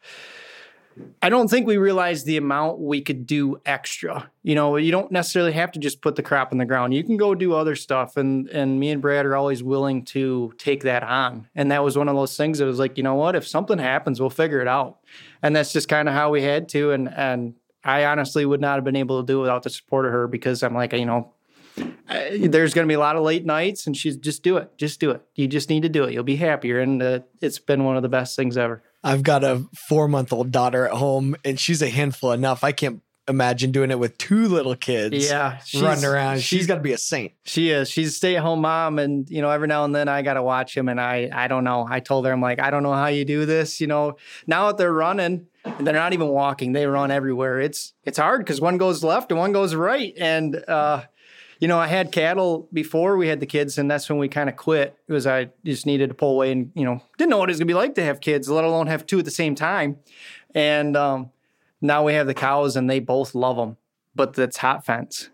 [1.21, 4.29] I don't think we realized the amount we could do extra.
[4.43, 6.93] You know, you don't necessarily have to just put the crop in the ground.
[6.93, 8.17] You can go do other stuff.
[8.17, 11.47] And and me and Brad are always willing to take that on.
[11.55, 13.79] And that was one of those things that was like, you know what, if something
[13.79, 14.99] happens, we'll figure it out.
[15.41, 16.91] And that's just kind of how we had to.
[16.91, 20.05] And and I honestly would not have been able to do it without the support
[20.05, 21.33] of her because I'm like, you know,
[22.31, 24.99] there's going to be a lot of late nights and she's just do it just
[24.99, 27.83] do it you just need to do it you'll be happier and uh, it's been
[27.83, 31.35] one of the best things ever I've got a four month old daughter at home,
[31.45, 32.63] and she's a handful enough.
[32.63, 35.29] I can't imagine doing it with two little kids.
[35.29, 36.37] Yeah, running around.
[36.37, 37.33] she's, she's got to be a saint.
[37.43, 37.89] She is.
[37.89, 40.35] She's a stay at home mom, and you know, every now and then I got
[40.35, 41.85] to watch him, and I I don't know.
[41.89, 43.79] I told her I'm like I don't know how you do this.
[43.81, 45.47] You know, now that they're running,
[45.79, 46.71] they're not even walking.
[46.73, 47.59] They run everywhere.
[47.59, 51.03] It's it's hard because one goes left and one goes right, and uh,
[51.59, 54.49] you know, I had cattle before we had the kids, and that's when we kind
[54.49, 54.97] of quit.
[55.07, 57.53] It was I just needed to pull away, and you know, didn't know what it
[57.53, 59.97] was gonna be like to have kids, let alone have two at the same time.
[60.53, 61.31] And um,
[61.81, 63.77] now we have the cows, and they both love them,
[64.15, 65.29] but that's hot fence,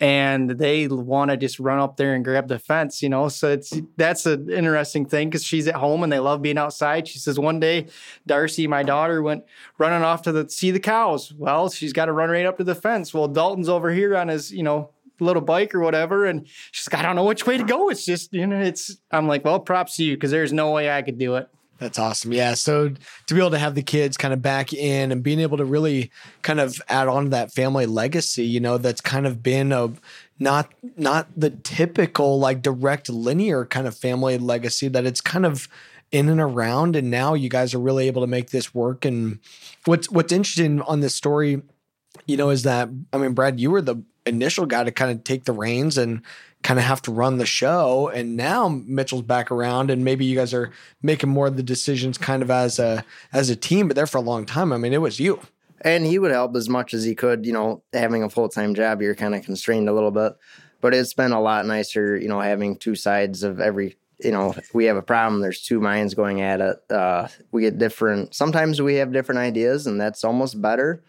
[0.00, 3.28] and they want to just run up there and grab the fence, you know.
[3.28, 7.08] So it's that's an interesting thing because she's at home and they love being outside.
[7.08, 7.86] She says one day,
[8.26, 9.44] Darcy, my daughter, went
[9.78, 11.32] running off to the see the cows.
[11.36, 13.12] Well, she's got to run right up to the fence.
[13.12, 14.90] Well, Dalton's over here on his, you know,
[15.20, 16.26] little bike or whatever.
[16.26, 17.88] And she's like, I don't know which way to go.
[17.90, 20.90] It's just, you know, it's, I'm like, well, props to you because there's no way
[20.90, 21.48] I could do it.
[21.78, 22.32] That's awesome.
[22.32, 22.54] Yeah.
[22.54, 22.90] So
[23.26, 25.64] to be able to have the kids kind of back in and being able to
[25.64, 26.10] really
[26.42, 29.92] kind of add on to that family legacy, you know, that's kind of been a
[30.38, 35.68] not not the typical like direct linear kind of family legacy that it's kind of
[36.10, 39.38] in and around and now you guys are really able to make this work and
[39.84, 41.62] what's what's interesting on this story
[42.26, 45.24] you know is that I mean Brad you were the initial guy to kind of
[45.24, 46.22] take the reins and
[46.62, 48.08] kind of have to run the show.
[48.08, 50.72] And now Mitchell's back around, and maybe you guys are
[51.02, 53.86] making more of the decisions kind of as a as a team.
[53.88, 55.40] But there for a long time, I mean, it was you.
[55.82, 57.44] And he would help as much as he could.
[57.44, 60.32] You know, having a full time job, you're kind of constrained a little bit.
[60.80, 64.54] But it's been a lot nicer, you know, having two sides of every you know,
[64.72, 65.42] we have a problem.
[65.42, 66.76] There's two minds going at it.
[66.88, 68.32] Uh, we get different.
[68.32, 71.02] Sometimes we have different ideas, and that's almost better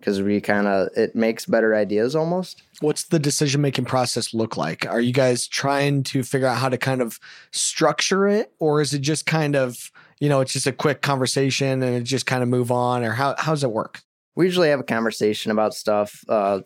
[0.00, 2.62] because we kind of it makes better ideas almost.
[2.80, 4.86] What's the decision making process look like?
[4.86, 7.20] Are you guys trying to figure out how to kind of
[7.52, 11.82] structure it, or is it just kind of you know it's just a quick conversation
[11.82, 14.02] and it just kind of move on, or how how does it work?
[14.34, 16.24] We usually have a conversation about stuff.
[16.28, 16.60] Uh,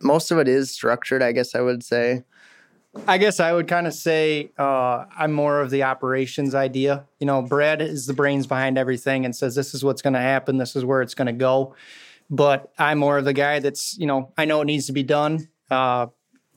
[0.00, 2.24] most of it is structured, I guess I would say.
[3.06, 7.04] I guess I would kind of say uh, I'm more of the operations idea.
[7.20, 10.20] You know, Brad is the brains behind everything and says this is what's going to
[10.20, 11.74] happen, this is where it's going to go.
[12.30, 15.02] But I'm more of the guy that's, you know, I know it needs to be
[15.02, 15.48] done.
[15.70, 16.08] Uh,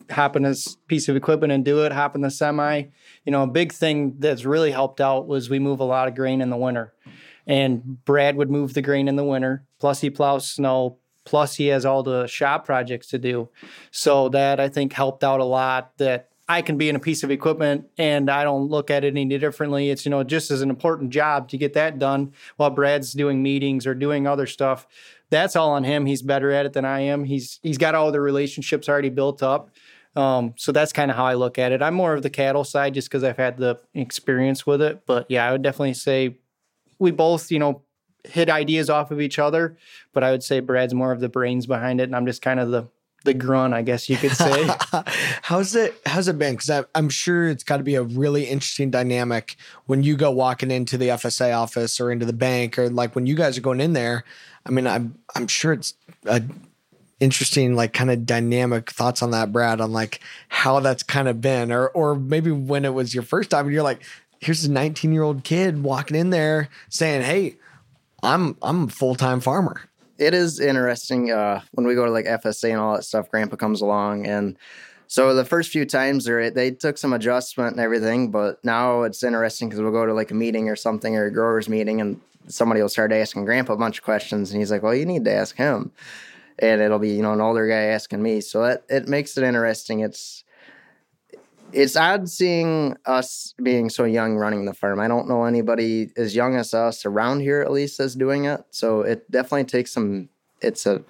[0.09, 1.91] hop in this piece of equipment and do it.
[1.91, 2.83] Hop in the semi.
[3.25, 6.15] You know, a big thing that's really helped out was we move a lot of
[6.15, 6.93] grain in the winter,
[7.47, 9.65] and Brad would move the grain in the winter.
[9.79, 10.97] Plus, he plows snow.
[11.23, 13.49] Plus, he has all the shop projects to do.
[13.91, 15.97] So that I think helped out a lot.
[15.97, 19.15] That I can be in a piece of equipment and I don't look at it
[19.15, 19.89] any differently.
[19.89, 23.41] It's, you know, just as an important job to get that done while Brad's doing
[23.41, 24.85] meetings or doing other stuff.
[25.31, 26.05] That's all on him.
[26.05, 27.23] He's better at it than I am.
[27.23, 29.71] He's he's got all the relationships already built up.
[30.15, 31.81] Um, so that's kind of how I look at it.
[31.81, 35.05] I'm more of the cattle side just because I've had the experience with it.
[35.05, 36.37] But yeah, I would definitely say
[36.99, 37.81] we both, you know,
[38.25, 39.77] hit ideas off of each other.
[40.13, 42.59] But I would say Brad's more of the brains behind it, and I'm just kind
[42.59, 42.89] of the
[43.23, 44.69] the grunt, I guess you could say.
[45.41, 45.99] how's it?
[46.05, 46.55] How's it been?
[46.55, 49.55] Because I'm sure it's got to be a really interesting dynamic
[49.85, 53.25] when you go walking into the FSA office or into the bank, or like when
[53.27, 54.23] you guys are going in there.
[54.65, 55.95] I mean, I'm I'm sure it's
[56.25, 56.41] a
[57.21, 60.19] interesting, like kind of dynamic thoughts on that, Brad, on like
[60.49, 63.73] how that's kind of been, or or maybe when it was your first time, and
[63.73, 64.03] you're like,
[64.39, 67.55] here's a 19 year old kid walking in there saying, "Hey,
[68.23, 69.81] I'm I'm a full time farmer."
[70.21, 73.31] It is interesting uh, when we go to like FSA and all that stuff.
[73.31, 74.55] Grandpa comes along, and
[75.07, 79.23] so the first few times they they took some adjustment and everything, but now it's
[79.23, 82.21] interesting because we'll go to like a meeting or something or a growers meeting, and
[82.47, 85.25] somebody will start asking Grandpa a bunch of questions, and he's like, "Well, you need
[85.25, 85.91] to ask him,"
[86.59, 90.01] and it'll be you know an older guy asking me, so it makes it interesting.
[90.01, 90.43] It's
[91.73, 94.99] it's odd seeing us being so young running the farm.
[94.99, 98.63] I don't know anybody as young as us around here, at least, as doing it.
[98.71, 100.29] So it definitely takes some.
[100.61, 101.03] It's a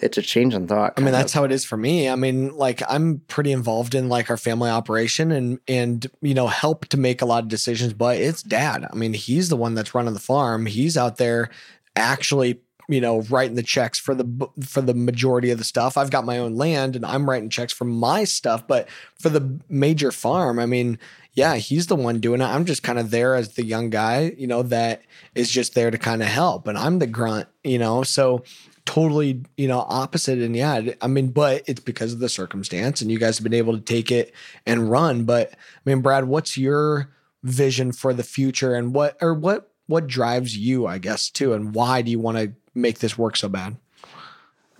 [0.00, 0.94] it's a change in thought.
[0.96, 1.38] I mean, that's of.
[1.38, 2.08] how it is for me.
[2.08, 6.48] I mean, like I'm pretty involved in like our family operation and and you know
[6.48, 7.92] help to make a lot of decisions.
[7.92, 8.86] But it's dad.
[8.90, 10.66] I mean, he's the one that's running the farm.
[10.66, 11.50] He's out there
[11.94, 15.96] actually you know writing the checks for the for the majority of the stuff.
[15.96, 19.60] I've got my own land and i'm writing checks for my stuff but for the
[19.68, 20.98] major farm i mean
[21.34, 22.44] yeah he's the one doing it.
[22.44, 25.02] I'm just kind of there as the young guy you know that
[25.34, 28.42] is just there to kind of help and i'm the grunt you know so
[28.84, 33.10] totally you know opposite and yeah i mean but it's because of the circumstance and
[33.10, 34.34] you guys have been able to take it
[34.66, 37.08] and run but i mean brad what's your
[37.42, 41.74] vision for the future and what or what what drives you i guess too and
[41.74, 43.76] why do you want to make this work so bad?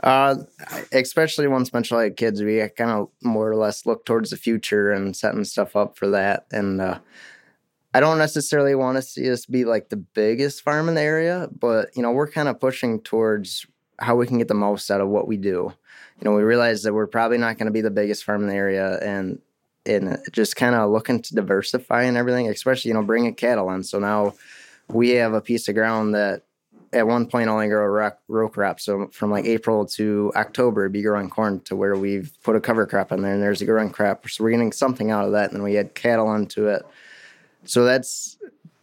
[0.03, 0.37] Uh,
[0.93, 5.17] especially once had kids, we kind of more or less look towards the future and
[5.17, 6.47] setting stuff up for that.
[6.51, 6.99] And uh,
[7.95, 11.49] I don't necessarily want to see us be like the biggest farm in the area,
[11.57, 13.67] but you know, we're kind of pushing towards
[13.99, 15.73] how we can get the most out of what we do.
[16.21, 18.49] You know, we realize that we're probably not going to be the biggest farm in
[18.49, 19.41] the area, and
[19.85, 23.85] and just kind of looking to diversify and everything, especially you know bringing cattle in.
[23.85, 24.35] So now
[24.89, 26.43] we have a piece of ground that
[26.93, 28.79] at one point only grow row, row crop.
[28.79, 32.87] So from like April to October, be growing corn to where we've put a cover
[32.87, 34.29] crop in there and there's a growing crop.
[34.29, 35.51] So we're getting something out of that.
[35.51, 36.85] And then we add cattle into it.
[37.65, 38.37] So that's,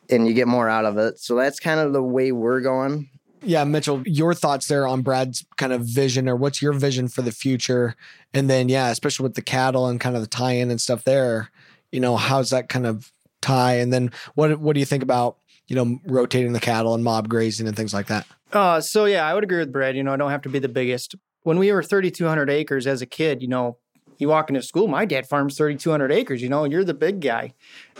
[0.09, 1.19] and you get more out of it.
[1.19, 3.09] So that's kind of the way we're going.
[3.41, 7.21] Yeah, Mitchell, your thoughts there on Brad's kind of vision or what's your vision for
[7.21, 7.95] the future?
[8.33, 11.03] And then, yeah, especially with the cattle and kind of the tie in and stuff
[11.03, 11.51] there,
[11.91, 13.75] you know, how's that kind of tie?
[13.75, 15.37] And then what, what do you think about
[15.69, 18.27] you know, rotating the cattle and mob grazing and things like that.
[18.51, 19.95] Uh, so yeah, I would agree with Brad.
[19.95, 21.15] You know, I don't have to be the biggest.
[21.43, 23.77] When we were 3,200 acres as a kid, you know,
[24.19, 27.53] you walk into school, my dad farms 3,200 acres, you know, you're the big guy.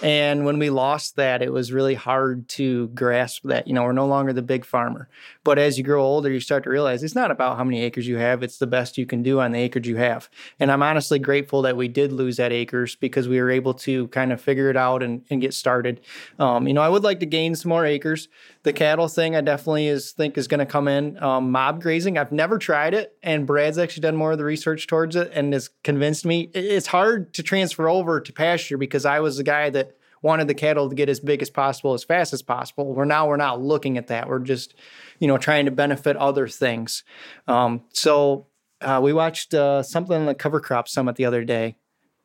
[0.03, 3.93] And when we lost that, it was really hard to grasp that, you know, we're
[3.93, 5.09] no longer the big farmer.
[5.43, 8.07] But as you grow older, you start to realize it's not about how many acres
[8.07, 10.30] you have, it's the best you can do on the acres you have.
[10.59, 14.07] And I'm honestly grateful that we did lose that acres because we were able to
[14.09, 16.01] kind of figure it out and, and get started.
[16.38, 18.28] Um, you know, I would like to gain some more acres.
[18.70, 21.17] The cattle thing, I definitely is think is going to come in.
[21.24, 24.86] Um, mob grazing, I've never tried it, and Brad's actually done more of the research
[24.86, 26.51] towards it and has convinced me.
[26.53, 30.53] It's hard to transfer over to pasture because I was the guy that wanted the
[30.53, 32.93] cattle to get as big as possible as fast as possible.
[32.93, 34.30] Where now we're not looking at that.
[34.30, 34.76] We're just,
[35.17, 37.03] you know, trying to benefit other things.
[37.47, 38.45] Um, so
[38.82, 41.76] uh, we watched uh, something on the Cover Crop Summit the other day.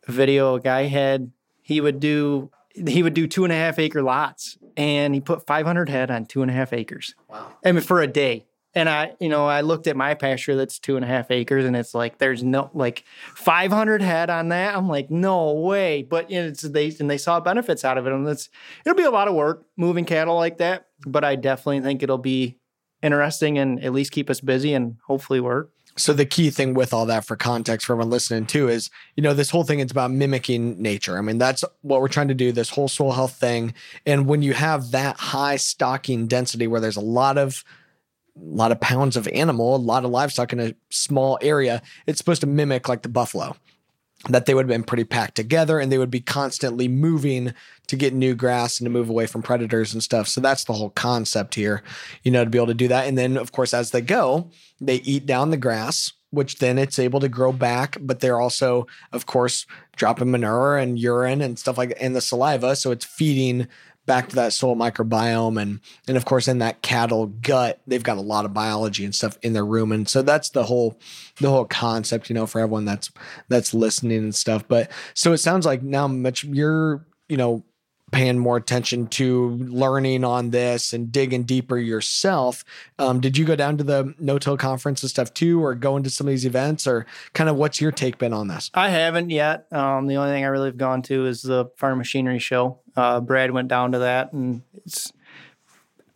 [0.07, 1.33] A video a guy had.
[1.63, 2.51] He would do
[2.87, 6.27] he would do two and a half acre lots and he put 500 head on
[6.27, 7.15] two and a half acres.
[7.29, 7.53] Wow.
[7.65, 8.47] I mean, for a day.
[8.77, 11.65] And I, you know, I looked at my pasture that's two and a half acres
[11.65, 13.05] and it's like, there's no, like
[13.37, 14.77] 500 head on that.
[14.77, 16.03] I'm like, no way.
[16.03, 18.13] But you know, it's, they, and they saw benefits out of it.
[18.13, 18.51] And it's,
[18.85, 20.89] it'll be a lot of work moving cattle like that.
[21.07, 22.59] But I definitely think it'll be
[23.01, 25.71] interesting and at least keep us busy and hopefully work.
[25.97, 29.23] So the key thing with all that for context for everyone listening too is, you
[29.23, 31.17] know, this whole thing is about mimicking nature.
[31.17, 33.75] I mean, that's what we're trying to do, this whole soil health thing.
[34.05, 37.65] And when you have that high stocking density where there's a lot of
[38.37, 42.19] a lot of pounds of animal, a lot of livestock in a small area, it's
[42.19, 43.57] supposed to mimic like the buffalo
[44.29, 47.53] that they would have been pretty packed together and they would be constantly moving
[47.87, 50.29] to get new grass and to move away from predators and stuff.
[50.29, 51.83] So that's the whole concept here,
[52.23, 53.07] you know, to be able to do that.
[53.07, 54.51] And then, of course, as they go,
[54.81, 57.99] they eat down the grass, which then it's able to grow back.
[58.01, 59.67] But they're also, of course,
[59.97, 62.77] dropping manure and urine and stuff like and the saliva.
[62.77, 63.69] So it's feeding
[64.07, 68.19] back to that soil microbiome and and of course in that cattle gut they've got
[68.19, 69.95] a lot of biology and stuff in their rumen.
[69.95, 70.99] And so that's the whole
[71.41, 73.11] the whole concept you know for everyone that's
[73.49, 74.67] that's listening and stuff.
[74.69, 77.65] But so it sounds like now much you're you know
[78.13, 82.65] paying more attention to learning on this and digging deeper yourself.
[82.99, 85.97] Um, did you go down to the no till conference and stuff too, or go
[85.97, 88.71] into some of these events, or kind of what's your take been on this?
[88.75, 89.67] I haven't yet.
[89.73, 92.79] Um, the only thing I really have gone to is the farm machinery show.
[92.97, 95.13] Uh, Brad went down to that, and it's.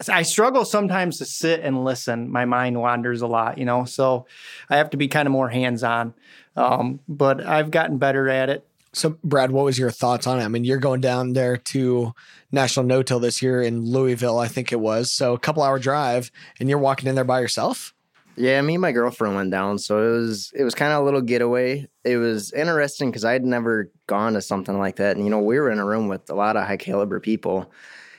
[0.08, 2.30] I struggle sometimes to sit and listen.
[2.30, 4.26] My mind wanders a lot, you know, so
[4.70, 6.14] I have to be kind of more hands on.
[6.54, 8.67] Um, but I've gotten better at it.
[8.98, 10.44] So, Brad, what was your thoughts on it?
[10.44, 12.12] I mean, you're going down there to
[12.50, 15.12] National No Till this year in Louisville, I think it was.
[15.12, 17.94] So, a couple hour drive, and you're walking in there by yourself.
[18.36, 21.04] Yeah, me and my girlfriend went down, so it was it was kind of a
[21.04, 21.88] little getaway.
[22.04, 25.58] It was interesting because I'd never gone to something like that, and you know, we
[25.58, 27.70] were in a room with a lot of high caliber people,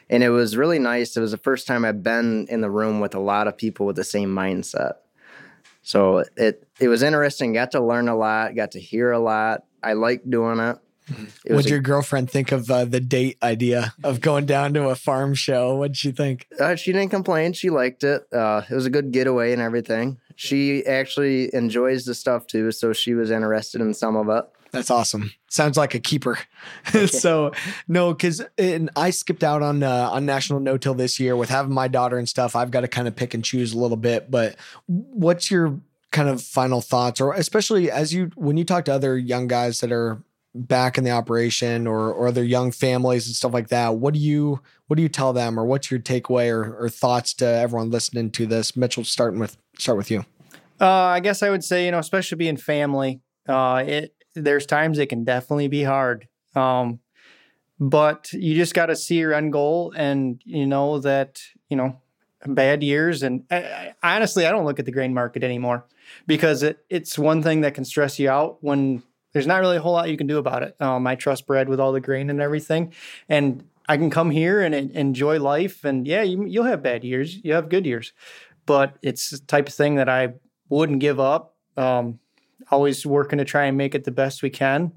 [0.09, 1.15] and it was really nice.
[1.15, 3.85] It was the first time I've been in the room with a lot of people
[3.85, 4.93] with the same mindset.
[5.83, 7.53] So it it was interesting.
[7.53, 8.55] Got to learn a lot.
[8.55, 9.63] Got to hear a lot.
[9.83, 10.77] I like doing it.
[11.45, 14.95] it What'd your girlfriend think of uh, the date idea of going down to a
[14.95, 15.75] farm show?
[15.75, 16.47] What'd she think?
[16.59, 17.53] Uh, she didn't complain.
[17.53, 18.31] She liked it.
[18.33, 20.19] Uh, it was a good getaway and everything.
[20.35, 24.45] She actually enjoys the stuff too, so she was interested in some of it.
[24.71, 25.33] That's awesome.
[25.49, 26.37] Sounds like a keeper.
[27.07, 27.51] so
[27.87, 28.41] no, because
[28.95, 32.17] I skipped out on uh, on National No Till this year with having my daughter
[32.17, 32.55] and stuff.
[32.55, 34.29] I've got to kind of pick and choose a little bit.
[34.29, 34.55] But
[34.85, 35.79] what's your
[36.11, 39.79] kind of final thoughts, or especially as you when you talk to other young guys
[39.81, 40.21] that are
[40.55, 44.19] back in the operation or or other young families and stuff like that what do
[44.19, 47.91] you what do you tell them or what's your takeaway or, or thoughts to everyone
[47.91, 48.75] listening to this?
[48.75, 50.25] Mitchell starting with start with you.
[50.81, 54.99] Uh, i guess i would say you know especially being family uh, it there's times
[54.99, 56.27] it can definitely be hard.
[56.55, 56.99] Um,
[57.79, 61.99] but you just got to see your end goal and you know that you know
[62.47, 65.85] bad years and I, I, honestly i don't look at the grain market anymore
[66.25, 69.81] because it, it's one thing that can stress you out when there's not really a
[69.81, 70.75] whole lot you can do about it.
[70.81, 72.93] Um, I trust Brad with all the grain and everything,
[73.27, 75.83] and I can come here and enjoy life.
[75.83, 78.13] And yeah, you, you'll have bad years, you have good years,
[78.65, 80.33] but it's the type of thing that I
[80.69, 81.55] wouldn't give up.
[81.77, 82.19] Um,
[82.71, 84.91] always working to try and make it the best we can,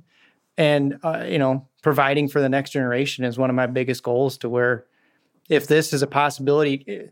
[0.57, 4.39] and uh, you know, providing for the next generation is one of my biggest goals.
[4.39, 4.87] To where,
[5.53, 6.85] if this is a possibility.
[6.89, 7.11] Eh,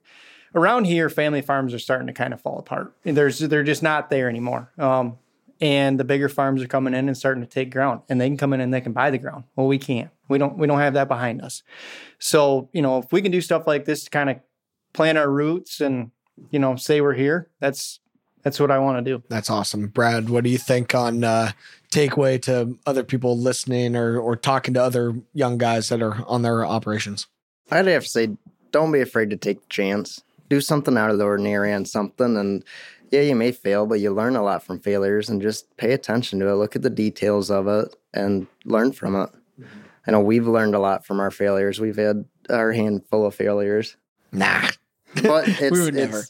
[0.54, 2.94] around here, family farms are starting to kind of fall apart.
[3.04, 4.72] There's they're just not there anymore.
[4.78, 5.18] Um,
[5.60, 8.36] and the bigger farms are coming in and starting to take ground and they can
[8.36, 10.78] come in and they can buy the ground well we can't we don't we don't
[10.78, 11.62] have that behind us
[12.18, 14.40] so you know if we can do stuff like this to kind of
[14.92, 16.10] plant our roots and
[16.50, 18.00] you know say we're here that's
[18.42, 21.52] that's what i want to do that's awesome brad what do you think on uh
[21.90, 26.42] takeaway to other people listening or or talking to other young guys that are on
[26.42, 27.26] their operations
[27.72, 28.28] i'd have to say
[28.70, 32.36] don't be afraid to take the chance do something out of the ordinary on something
[32.36, 32.64] and
[33.10, 36.38] yeah, you may fail, but you learn a lot from failures and just pay attention
[36.40, 36.54] to it.
[36.54, 39.30] Look at the details of it and learn from it.
[39.60, 39.80] Mm-hmm.
[40.06, 41.80] I know we've learned a lot from our failures.
[41.80, 43.96] We've had our handful of failures.
[44.32, 44.68] Nah.
[45.24, 46.24] But it's, we would it's, never.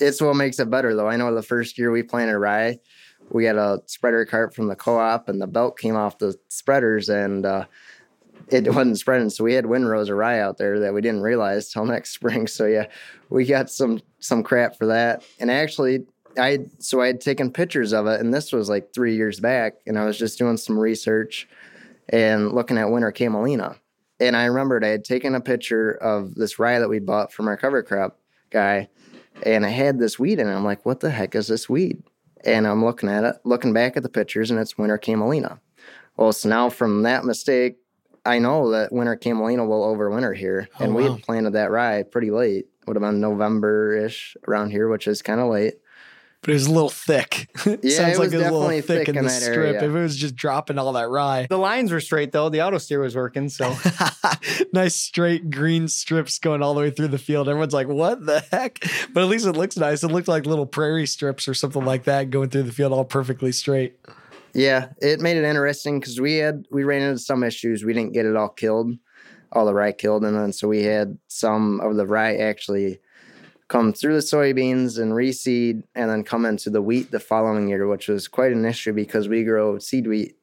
[0.00, 1.08] It's what makes it better, though.
[1.08, 2.78] I know the first year we planted rye,
[3.30, 6.36] we had a spreader cart from the co op, and the belt came off the
[6.48, 7.64] spreaders, and uh,
[8.48, 9.30] it wasn't spreading.
[9.30, 12.46] So we had windrows of rye out there that we didn't realize till next spring.
[12.46, 12.86] So yeah,
[13.28, 15.24] we got some some crap for that.
[15.40, 16.04] And actually,
[16.38, 19.74] I so I had taken pictures of it, and this was like three years back,
[19.86, 21.48] and I was just doing some research
[22.08, 23.76] and looking at winter camelina.
[24.18, 27.48] And I remembered I had taken a picture of this rye that we bought from
[27.48, 28.18] our cover crop
[28.50, 28.88] guy,
[29.42, 30.54] and I had this weed in it.
[30.54, 32.02] I'm like, what the heck is this weed?
[32.44, 35.60] And I'm looking at it, looking back at the pictures, and it's winter camelina.
[36.16, 37.76] Well, so now from that mistake
[38.26, 42.02] I know that Winter Camelina will overwinter here, Oh, and we had planted that rye
[42.02, 42.66] pretty late.
[42.86, 45.74] Would have been November ish around here, which is kind of late.
[46.42, 47.48] But it was a little thick.
[47.66, 49.24] It Yeah, Sounds it like was it was a little definitely thick, thick in in
[49.24, 49.56] the that strip.
[49.56, 49.76] area.
[49.78, 51.46] If it was just dropping all that rye.
[51.48, 52.48] The lines were straight though.
[52.48, 53.48] The auto steer was working.
[53.48, 53.74] So
[54.72, 57.48] nice straight green strips going all the way through the field.
[57.48, 58.78] Everyone's like, what the heck?
[59.12, 60.04] But at least it looks nice.
[60.04, 63.04] It looked like little prairie strips or something like that going through the field all
[63.04, 63.96] perfectly straight.
[64.56, 67.84] Yeah, it made it interesting because we had we ran into some issues.
[67.84, 68.96] We didn't get it all killed,
[69.52, 72.98] all the rye killed, and then so we had some of the rye actually
[73.68, 77.86] come through the soybeans and reseed, and then come into the wheat the following year,
[77.86, 80.36] which was quite an issue because we grow seed wheat,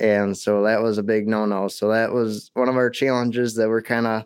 [0.00, 1.68] and so that was a big no no.
[1.68, 4.24] So that was one of our challenges that we're kind of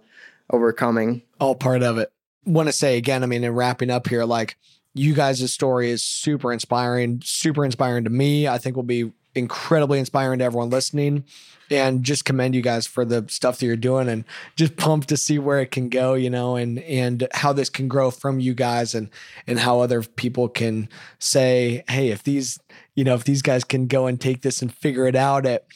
[0.52, 1.22] overcoming.
[1.40, 2.12] all part of it.
[2.46, 4.56] Want to say again, I mean, in wrapping up here, like
[4.94, 8.46] you guys' story is super inspiring, super inspiring to me.
[8.46, 11.24] I think will be incredibly inspiring to everyone listening.
[11.70, 14.24] And just commend you guys for the stuff that you're doing and
[14.54, 17.88] just pumped to see where it can go, you know, and and how this can
[17.88, 19.08] grow from you guys and
[19.46, 22.58] and how other people can say, hey, if these,
[22.94, 25.66] you know, if these guys can go and take this and figure it out at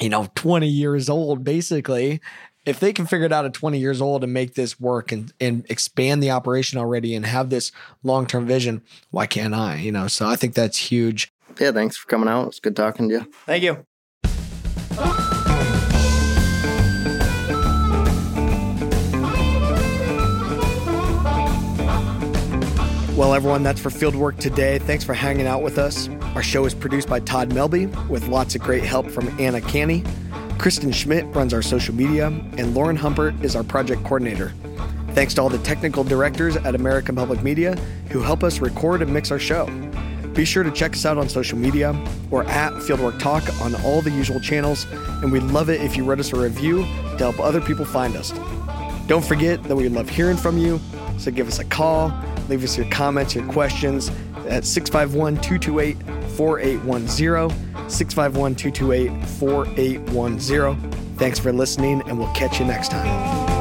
[0.00, 2.20] you know 20 years old basically
[2.64, 5.32] if they can figure it out at 20 years old and make this work and,
[5.40, 7.72] and expand the operation already and have this
[8.02, 12.06] long-term vision why can't i you know so i think that's huge Yeah, thanks for
[12.08, 12.48] coming out.
[12.48, 13.32] It's good talking to you.
[13.46, 13.84] thank you.
[23.14, 26.74] well everyone that's for fieldwork today thanks for hanging out with us our show is
[26.74, 30.02] produced by todd melby with lots of great help from anna canny
[30.58, 34.52] kristen schmidt runs our social media and lauren humpert is our project coordinator
[35.10, 37.76] thanks to all the technical directors at american public media
[38.10, 39.66] who help us record and mix our show
[40.34, 41.90] Be sure to check us out on social media
[42.30, 44.86] or at Fieldwork Talk on all the usual channels,
[45.22, 48.16] and we'd love it if you wrote us a review to help other people find
[48.16, 48.32] us.
[49.06, 50.80] Don't forget that we love hearing from you,
[51.18, 52.12] so give us a call,
[52.48, 54.10] leave us your comments, your questions
[54.48, 55.96] at 651 228
[56.36, 57.90] 4810.
[57.90, 60.92] 651 228 4810.
[61.16, 63.51] Thanks for listening, and we'll catch you next time.